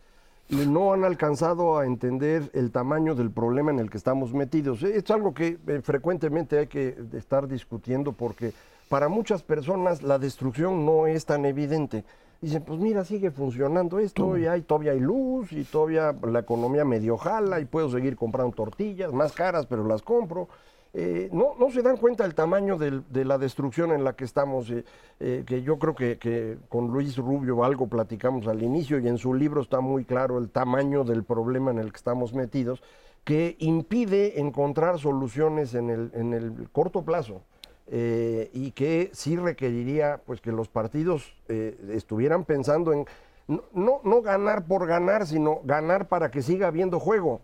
[0.49, 4.83] y no han alcanzado a entender el tamaño del problema en el que estamos metidos.
[4.83, 8.53] Es algo que eh, frecuentemente hay que estar discutiendo porque
[8.89, 12.03] para muchas personas la destrucción no es tan evidente
[12.43, 16.83] dicen, pues mira, sigue funcionando esto, y hay, todavía hay luz, y todavía la economía
[16.83, 20.49] medio jala, y puedo seguir comprando tortillas, más caras, pero las compro.
[20.93, 24.69] Eh, no, no se dan cuenta del tamaño de la destrucción en la que estamos,
[24.69, 24.83] eh,
[25.19, 29.17] eh, que yo creo que, que, con Luis Rubio algo platicamos al inicio y en
[29.17, 32.83] su libro está muy claro el tamaño del problema en el que estamos metidos,
[33.23, 37.41] que impide encontrar soluciones en el, en el corto plazo.
[37.87, 43.05] Eh, y que sí requeriría pues que los partidos eh, estuvieran pensando en
[43.47, 47.41] no, no, ganar por ganar, sino ganar para que siga habiendo juego.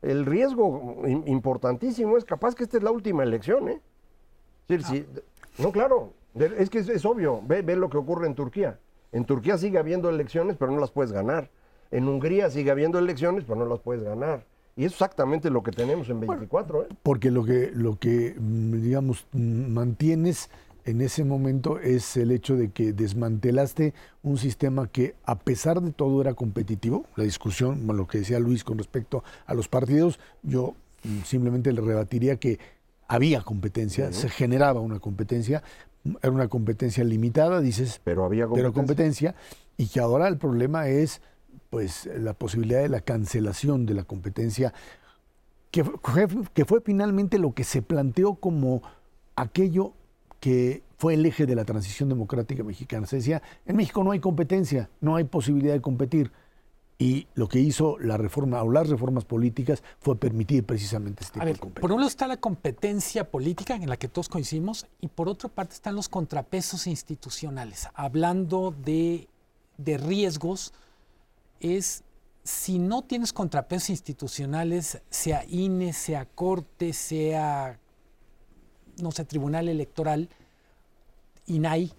[0.00, 3.80] El riesgo importantísimo es capaz que esta es la última elección, ¿eh?
[5.58, 8.78] no, claro, es que es, obvio, ve, ve lo que ocurre en Turquía.
[9.12, 11.50] En Turquía sigue habiendo elecciones, pero no las puedes ganar.
[11.90, 14.46] En Hungría sigue habiendo elecciones, pero no las puedes ganar.
[14.76, 16.84] Y es exactamente lo que tenemos en 24.
[16.84, 16.86] ¿eh?
[17.02, 20.50] Porque lo que, lo que, mm, digamos, mm, mantienes
[20.84, 25.92] en ese momento es el hecho de que desmantelaste un sistema que a pesar de
[25.92, 27.04] todo era competitivo.
[27.16, 31.80] La discusión, lo que decía Luis con respecto a los partidos, yo mm, simplemente le
[31.80, 32.58] rebatiría que
[33.08, 35.62] había competencia, se generaba una competencia,
[36.22, 39.34] era una competencia limitada, dices, pero había Pero competencia
[39.76, 41.20] y que ahora el problema es
[41.72, 44.74] pues la posibilidad de la cancelación de la competencia,
[45.70, 48.82] que fue, que fue finalmente lo que se planteó como
[49.36, 49.94] aquello
[50.38, 53.06] que fue el eje de la transición democrática mexicana.
[53.06, 56.30] Se decía, en México no hay competencia, no hay posibilidad de competir.
[56.98, 61.42] y lo que hizo la reforma o las reformas políticas fue permitir precisamente este tipo
[61.42, 61.80] A ver, de competencia.
[61.80, 65.48] por un lado está la competencia política en la que todos coincidimos y por otra
[65.48, 67.88] parte están los contrapesos institucionales.
[67.94, 69.26] Hablando de,
[69.78, 70.74] de riesgos,
[71.62, 72.04] es
[72.44, 77.78] si no tienes contrapesos institucionales, sea INE, sea Corte, sea,
[79.00, 80.28] no sé, Tribunal Electoral,
[81.46, 81.92] INAI,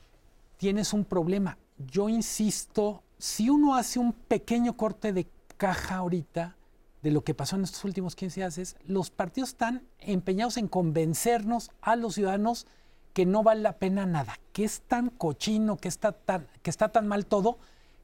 [0.58, 1.58] tienes un problema.
[1.78, 6.58] Yo insisto, si uno hace un pequeño corte de caja ahorita
[7.02, 11.72] de lo que pasó en estos últimos 15 días, los partidos están empeñados en convencernos
[11.82, 12.68] a los ciudadanos
[13.14, 16.90] que no vale la pena nada, que es tan cochino, que está tan, que está
[16.90, 17.60] tan mal todo,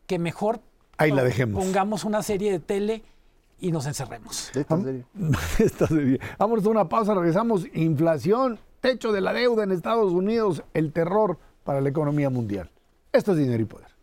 [0.06, 0.62] que mejor
[1.00, 1.64] Ahí la dejemos.
[1.64, 3.04] pongamos una serie de tele
[3.60, 4.52] y nos encerremos.
[4.54, 5.06] De esta serie.
[5.60, 6.20] Esta serie.
[6.38, 7.66] Vámonos a una pausa, regresamos.
[7.74, 12.70] Inflación, techo de la deuda en Estados Unidos, el terror para la economía mundial.
[13.12, 13.99] Esto es dinero y poder.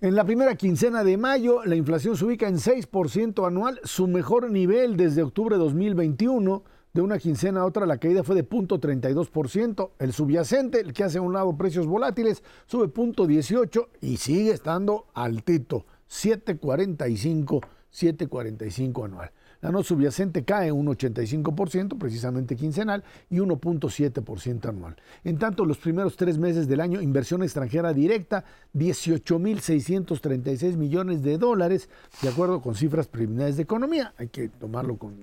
[0.00, 4.48] En la primera quincena de mayo, la inflación se ubica en 6% anual, su mejor
[4.48, 6.62] nivel desde octubre de 2021.
[6.92, 9.90] De una quincena a otra, la caída fue de 0.32%.
[9.98, 15.08] El subyacente, el que hace a un lado precios volátiles, sube 0.18 y sigue estando
[15.14, 17.60] altito, 7.45,
[17.92, 19.32] 7.45 anual.
[19.60, 24.94] La no subyacente cae un 85%, precisamente quincenal, y 1.7% anual.
[25.24, 28.44] En tanto, los primeros tres meses del año, inversión extranjera directa,
[28.74, 31.88] 18.636 millones de dólares,
[32.22, 34.14] de acuerdo con cifras preliminares de economía.
[34.16, 35.16] Hay que tomarlo con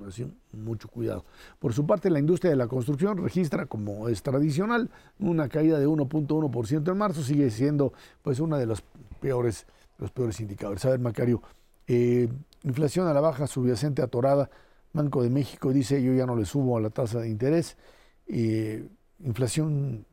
[0.52, 1.24] mucho cuidado.
[1.60, 5.88] Por su parte, la industria de la construcción registra, como es tradicional, una caída de
[5.88, 8.84] 1.1% en marzo, sigue siendo pues una de los
[9.22, 9.66] peores,
[9.98, 10.84] los peores indicadores.
[10.84, 11.42] A ver, Macario,
[11.88, 12.28] eh,
[12.66, 14.50] inflación a la baja, subyacente atorada.
[14.92, 17.78] Banco de México dice yo ya no le subo a la tasa de interés.
[18.28, 18.88] Eh,
[19.20, 20.06] inflación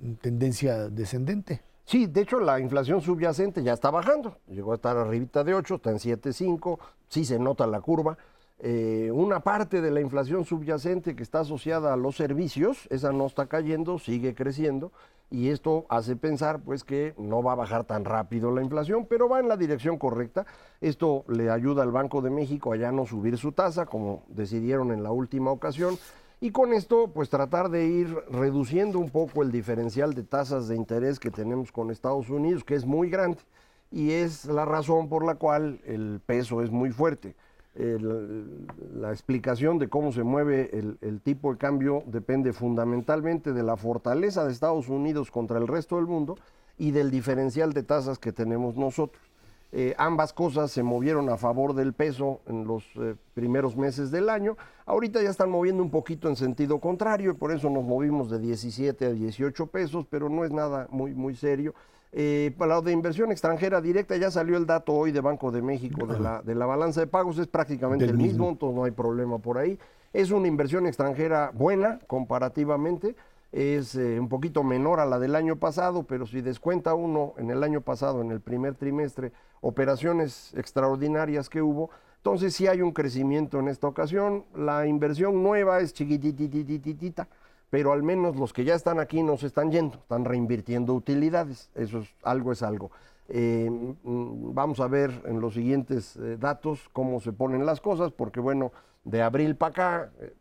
[0.00, 1.62] en tendencia descendente.
[1.84, 4.38] Sí, de hecho la inflación subyacente ya está bajando.
[4.46, 6.78] Llegó a estar arribita de 8, está en 7.5,
[7.08, 8.16] sí se nota la curva.
[8.60, 13.26] Eh, una parte de la inflación subyacente que está asociada a los servicios, esa no
[13.26, 14.92] está cayendo, sigue creciendo
[15.30, 19.28] y esto hace pensar pues que no va a bajar tan rápido la inflación, pero
[19.28, 20.46] va en la dirección correcta.
[20.80, 24.90] Esto le ayuda al Banco de México a ya no subir su tasa como decidieron
[24.92, 25.98] en la última ocasión
[26.40, 30.76] y con esto pues tratar de ir reduciendo un poco el diferencial de tasas de
[30.76, 33.40] interés que tenemos con Estados Unidos, que es muy grande
[33.90, 37.34] y es la razón por la cual el peso es muy fuerte.
[37.78, 40.70] La explicación de cómo se mueve
[41.00, 45.94] el, tipo de cambio depende fundamentalmente de la fortaleza de Estados Unidos contra el resto
[45.94, 46.36] del mundo
[46.76, 49.22] y del diferencial de tasas que tenemos nosotros.
[49.70, 54.28] Eh, ambas cosas se movieron a favor del peso en los eh, primeros meses del
[54.28, 54.56] año.
[54.84, 59.06] Ahorita ya están moviendo un poquito en sentido contrario, por eso nos movimos de 17
[59.06, 61.74] a 18 pesos, pero no es nada muy, muy serio.
[62.12, 65.60] Eh, para lo de inversión extranjera directa, ya salió el dato hoy de Banco de
[65.60, 68.50] México de la, de la balanza de pagos, es prácticamente Del el mismo, mismo.
[68.50, 69.78] entonces no hay problema por ahí.
[70.14, 73.14] Es una inversión extranjera buena comparativamente,
[73.52, 77.50] es eh, un poquito menor a la del año pasado, pero si descuenta uno en
[77.50, 82.92] el año pasado, en el primer trimestre, operaciones extraordinarias que hubo, entonces sí hay un
[82.92, 84.44] crecimiento en esta ocasión.
[84.56, 87.28] La inversión nueva es chiquitititititita,
[87.70, 91.70] pero al menos los que ya están aquí no se están yendo, están reinvirtiendo utilidades.
[91.74, 92.90] Eso es algo es algo.
[93.28, 98.10] Eh, mm, vamos a ver en los siguientes eh, datos cómo se ponen las cosas,
[98.12, 98.72] porque bueno,
[99.04, 100.34] de abril para acá, eh,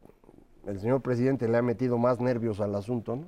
[0.68, 3.20] el señor presidente le ha metido más nervios al asunto,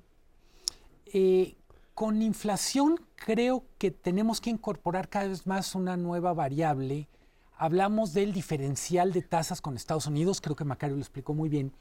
[1.93, 7.09] con inflación creo que tenemos que incorporar cada vez más una nueva variable.
[7.57, 11.73] Hablamos del diferencial de tasas con Estados Unidos, creo que Macario lo explicó muy bien,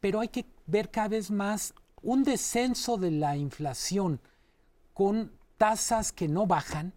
[0.00, 4.20] pero hay que ver cada vez más un descenso de la inflación
[4.94, 6.92] con tasas que no bajan,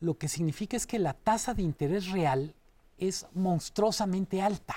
[0.00, 2.54] lo que significa es que la tasa de interés real
[2.98, 4.76] es monstruosamente alta.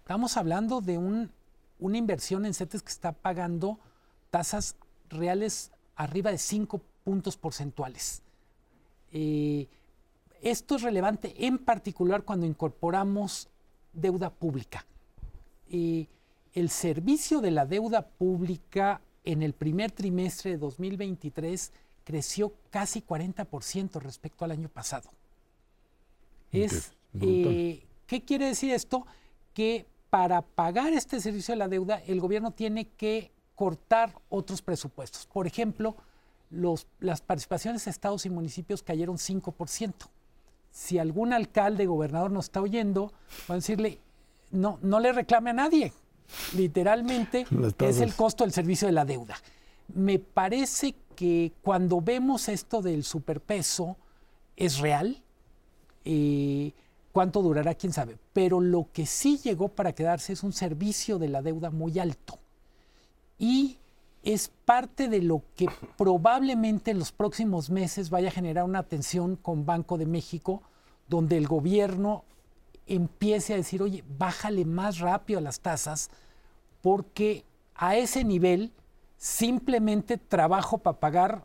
[0.00, 1.30] Estamos hablando de un-
[1.78, 3.78] una inversión en CETES que está pagando
[4.30, 4.76] tasas
[5.08, 8.22] reales arriba de 5 puntos porcentuales.
[9.12, 9.68] Eh,
[10.42, 13.48] esto es relevante en particular cuando incorporamos
[13.92, 14.86] deuda pública.
[15.70, 16.06] Eh,
[16.58, 21.72] el servicio de la deuda pública en el primer trimestre de 2023
[22.04, 25.10] creció casi 40% respecto al año pasado.
[26.52, 29.06] Es, eh, ¿Qué quiere decir esto?
[29.52, 35.26] Que para pagar este servicio de la deuda, el gobierno tiene que cortar otros presupuestos.
[35.26, 35.96] Por ejemplo,
[36.50, 40.08] los- las participaciones de estados y municipios cayeron 5%.
[40.70, 43.12] Si algún alcalde, gobernador nos está oyendo,
[43.50, 44.00] va a decirle,
[44.50, 45.92] no, no le reclame a nadie.
[46.56, 47.46] Literalmente
[47.80, 49.36] es el costo del servicio de la deuda.
[49.94, 53.96] Me parece que cuando vemos esto del superpeso
[54.56, 55.22] es real.
[56.04, 56.72] Eh,
[57.12, 57.74] ¿Cuánto durará?
[57.74, 58.18] ¿Quién sabe?
[58.32, 62.38] Pero lo que sí llegó para quedarse es un servicio de la deuda muy alto.
[63.38, 63.78] Y
[64.22, 69.36] es parte de lo que probablemente en los próximos meses vaya a generar una tensión
[69.36, 70.62] con Banco de México,
[71.08, 72.24] donde el gobierno
[72.88, 76.10] empiece a decir, oye, bájale más rápido a las tasas,
[76.80, 78.72] porque a ese nivel
[79.16, 81.44] simplemente trabajo para pagar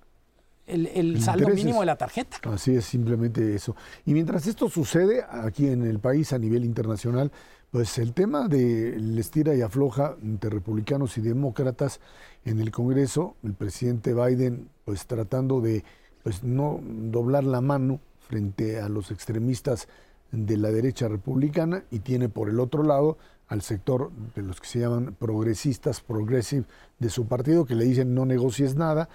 [0.65, 2.37] el, saldo mínimo de la tarjeta.
[2.43, 3.75] Así es, simplemente eso.
[4.05, 7.31] Y mientras esto sucede aquí en el país a nivel internacional,
[7.71, 11.99] pues el tema del estira y afloja entre republicanos y demócratas
[12.45, 15.83] en el Congreso, el presidente Biden pues tratando de
[16.21, 19.87] pues no doblar la mano frente a los extremistas
[20.33, 23.17] de la derecha republicana y tiene por el otro lado
[23.47, 26.65] al sector de los que se llaman progresistas, progressive
[26.97, 29.09] de su partido, que le dicen no negocies nada.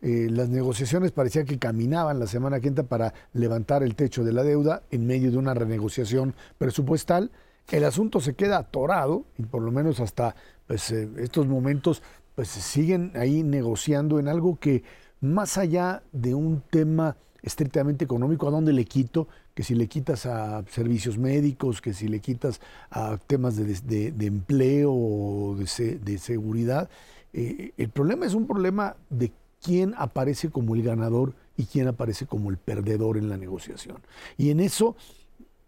[0.00, 4.44] Eh, las negociaciones parecía que caminaban la semana quinta para levantar el techo de la
[4.44, 7.32] deuda en medio de una renegociación presupuestal.
[7.70, 10.36] El asunto se queda atorado y por lo menos hasta
[10.68, 12.00] pues, eh, estos momentos
[12.36, 14.84] pues siguen ahí negociando en algo que
[15.20, 19.28] más allá de un tema estrictamente económico, ¿a dónde le quito?
[19.60, 24.90] Que si le quitas a servicios médicos, que si le quitas a temas de, empleo
[24.90, 26.88] o de, seguridad.
[27.34, 29.32] Eh, el problema es un problema de
[29.62, 33.98] quién aparece como el ganador y quién aparece como el perdedor en la negociación.
[34.38, 34.96] Y en eso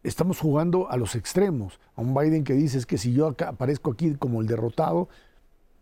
[0.02, 1.78] estamos jugando a los extremos.
[1.94, 5.10] A un Biden que dice es que si yo aparezco aquí como el derrotado,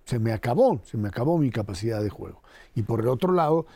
[0.04, 2.42] se me acabó, se me acabó mi capacidad de juego.
[2.74, 3.66] Y por el otro lado,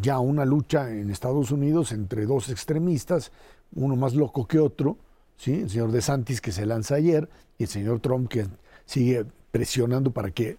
[0.00, 3.32] ya una lucha en Estados Unidos entre dos extremistas,
[3.74, 4.96] uno más loco que otro,
[5.36, 5.62] ¿sí?
[5.62, 8.46] el señor DeSantis que se lanza ayer y el señor Trump que
[8.84, 10.56] sigue presionando para que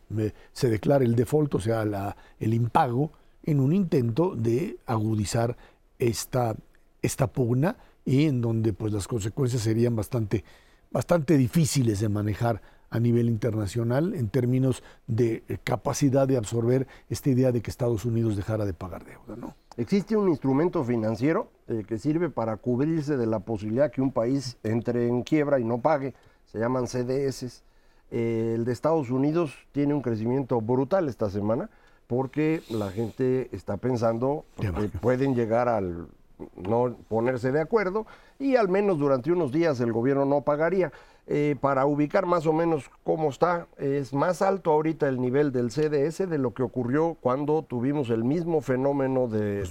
[0.54, 3.12] se declare el default, o sea, el impago,
[3.46, 5.58] en un intento de agudizar
[6.00, 6.56] esta,
[7.02, 10.44] esta pugna y en donde pues las consecuencias serían bastante,
[10.92, 12.62] bastante difíciles de manejar
[12.94, 18.06] a nivel internacional en términos de eh, capacidad de absorber esta idea de que Estados
[18.06, 19.56] Unidos dejara de pagar deuda, ¿no?
[19.78, 24.58] Existe un instrumento financiero eh, que sirve para cubrirse de la posibilidad que un país
[24.62, 26.14] entre en quiebra y no pague,
[26.46, 27.64] se llaman CDS.
[28.12, 31.72] Eh, el de Estados Unidos tiene un crecimiento brutal esta semana
[32.06, 36.10] porque la gente está pensando que pueden llegar al
[36.56, 38.06] no ponerse de acuerdo
[38.38, 40.92] y al menos durante unos días el gobierno no pagaría.
[41.26, 45.72] Eh, para ubicar más o menos cómo está, es más alto ahorita el nivel del
[45.72, 49.66] CDS de lo que ocurrió cuando tuvimos el mismo fenómeno del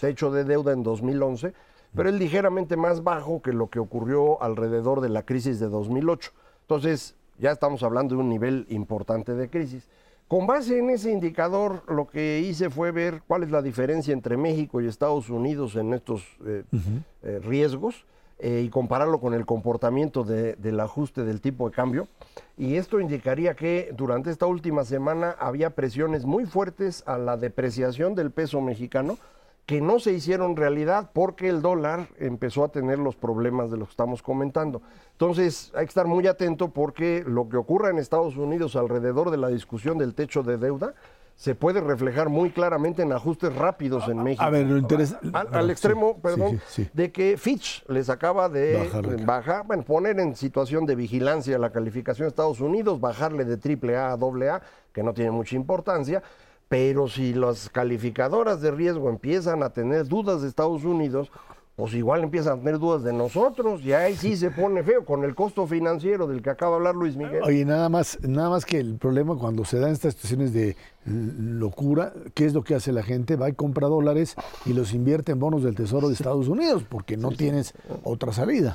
[0.00, 1.54] techo de deuda en 2011,
[1.94, 6.32] pero es ligeramente más bajo que lo que ocurrió alrededor de la crisis de 2008.
[6.62, 9.86] Entonces, ya estamos hablando de un nivel importante de crisis.
[10.26, 14.36] Con base en ese indicador, lo que hice fue ver cuál es la diferencia entre
[14.36, 16.64] México y Estados Unidos en estos eh,
[17.22, 18.04] eh, riesgos.
[18.40, 22.06] Eh, y compararlo con el comportamiento del ajuste del tipo de cambio.
[22.56, 28.14] Y esto indicaría que durante esta última semana había presiones muy fuertes a la depreciación
[28.14, 29.18] del peso mexicano
[29.66, 33.88] que no se hicieron realidad porque el dólar empezó a tener los problemas de los
[33.88, 34.82] que estamos comentando.
[35.12, 39.36] Entonces hay que estar muy atento porque lo que ocurra en Estados Unidos alrededor de
[39.36, 40.94] la discusión del techo de deuda
[41.38, 44.42] se puede reflejar muy claramente en ajustes rápidos en México.
[44.42, 45.20] A ver, lo interesa...
[45.32, 46.60] Al, extremo, perdón,
[46.92, 48.90] de que Fitch les acaba de
[49.24, 53.96] bajar, bueno, poner en situación de vigilancia la calificación de Estados Unidos, bajarle de triple
[53.96, 54.60] A a doble A,
[54.92, 56.24] que no tiene mucha importancia,
[56.68, 61.30] pero si las calificadoras de riesgo empiezan a tener dudas de Estados Unidos,
[61.78, 65.22] pues igual empiezan a tener dudas de nosotros y ahí sí se pone feo con
[65.22, 67.40] el costo financiero del que acaba de hablar Luis Miguel.
[67.44, 72.12] Oye, nada más, nada más que el problema cuando se dan estas situaciones de locura,
[72.34, 73.36] ¿qué es lo que hace la gente?
[73.36, 74.34] Va y compra dólares
[74.66, 78.74] y los invierte en bonos del Tesoro de Estados Unidos porque no tienes otra salida.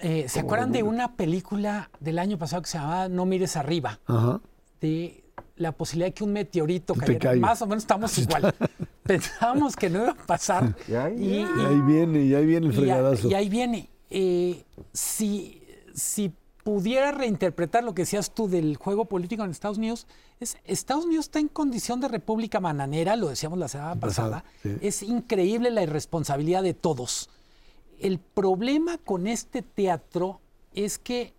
[0.00, 4.00] Eh, ¿Se acuerdan de una película del año pasado que se llamaba No mires arriba?
[4.06, 4.40] Ajá.
[4.80, 5.23] De
[5.56, 7.34] la posibilidad de que un meteorito cayera.
[7.36, 8.54] Más o menos estamos igual.
[9.02, 10.74] Pensábamos que no iba a pasar.
[10.88, 13.28] Y, ahí viene, y ahí viene el fregadazo.
[13.28, 13.88] Y, ahí viene.
[14.10, 15.62] Eh, si,
[15.94, 16.32] si
[16.64, 20.06] pudiera reinterpretar lo que decías tú del juego político en Estados Unidos,
[20.40, 24.44] es Estados Unidos está en condición de república bananera, lo decíamos la semana pasada.
[24.80, 27.28] Es increíble la irresponsabilidad de todos.
[28.00, 30.40] El problema con este teatro
[30.72, 31.34] es que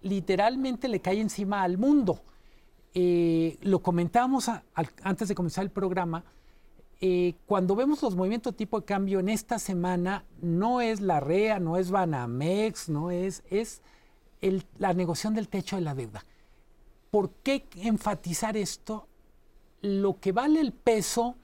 [0.00, 2.22] literalmente le cae encima al mundo.
[2.94, 4.50] Eh, lo comentábamos
[5.02, 6.24] antes de comenzar el programa,
[7.00, 11.60] eh, cuando vemos los movimientos tipo de cambio en esta semana, no es la REA,
[11.60, 13.82] no es Banamex, no es, es
[14.78, 16.24] la negociación del techo de la deuda.
[17.10, 19.06] ¿por qué enfatizar esto?
[19.80, 21.36] Lo que vale el peso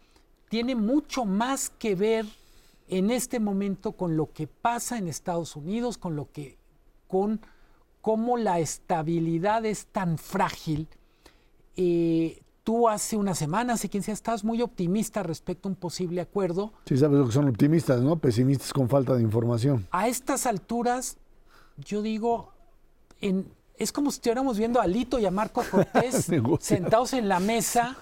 [0.49, 2.27] tiene mucho más que ver
[2.89, 6.59] en este momento con lo que pasa en Estados Unidos, con lo que
[7.09, 7.41] con
[8.01, 10.89] cómo la estabilidad es tan frágil.
[11.77, 16.21] Eh, tú hace una semana, hace 15 días, estás muy optimista respecto a un posible
[16.21, 16.73] acuerdo.
[16.87, 18.17] Sí, sabes lo que son optimistas, ¿no?
[18.17, 19.87] Pesimistas con falta de información.
[19.91, 21.19] A estas alturas,
[21.77, 22.53] yo digo,
[23.21, 23.47] en,
[23.77, 27.97] es como si estuviéramos viendo a Lito y a Marco Cortés sentados en la mesa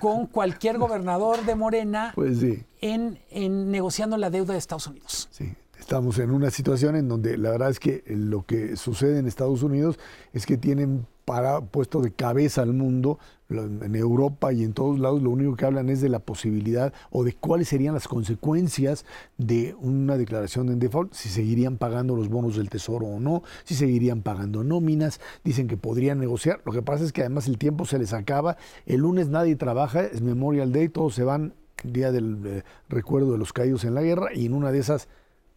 [0.00, 2.64] con cualquier gobernador de Morena pues sí.
[2.80, 5.28] en, en negociando la deuda de Estados Unidos.
[5.30, 9.26] Sí, estamos en una situación en donde la verdad es que lo que sucede en
[9.26, 9.98] Estados Unidos
[10.32, 13.20] es que tienen para, puesto de cabeza al mundo,
[13.50, 17.22] en Europa y en todos lados, lo único que hablan es de la posibilidad o
[17.22, 19.04] de cuáles serían las consecuencias
[19.38, 23.76] de una declaración de default, si seguirían pagando los bonos del tesoro o no, si
[23.76, 26.62] seguirían pagando nóminas, dicen que podrían negociar.
[26.64, 30.02] Lo que pasa es que además el tiempo se les acaba, el lunes nadie trabaja,
[30.02, 31.54] es Memorial Day, todos se van,
[31.84, 35.06] día del eh, recuerdo de los caídos en la guerra, y en una de esas,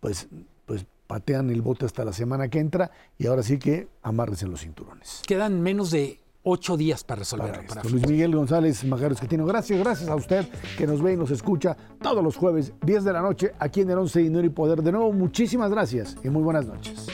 [0.02, 0.28] pues,
[0.68, 4.62] pues patean el bote hasta la semana que entra y ahora sí que amárrense los
[4.62, 5.22] cinturones.
[5.28, 7.64] Quedan menos de ocho días para resolverlo.
[7.90, 10.46] Luis Miguel González Majaros Quetino, gracias, gracias a usted
[10.78, 13.90] que nos ve y nos escucha todos los jueves, 10 de la noche, aquí en
[13.90, 14.82] el 11 Dinero y Poder.
[14.82, 17.08] De nuevo, muchísimas gracias y muy buenas noches.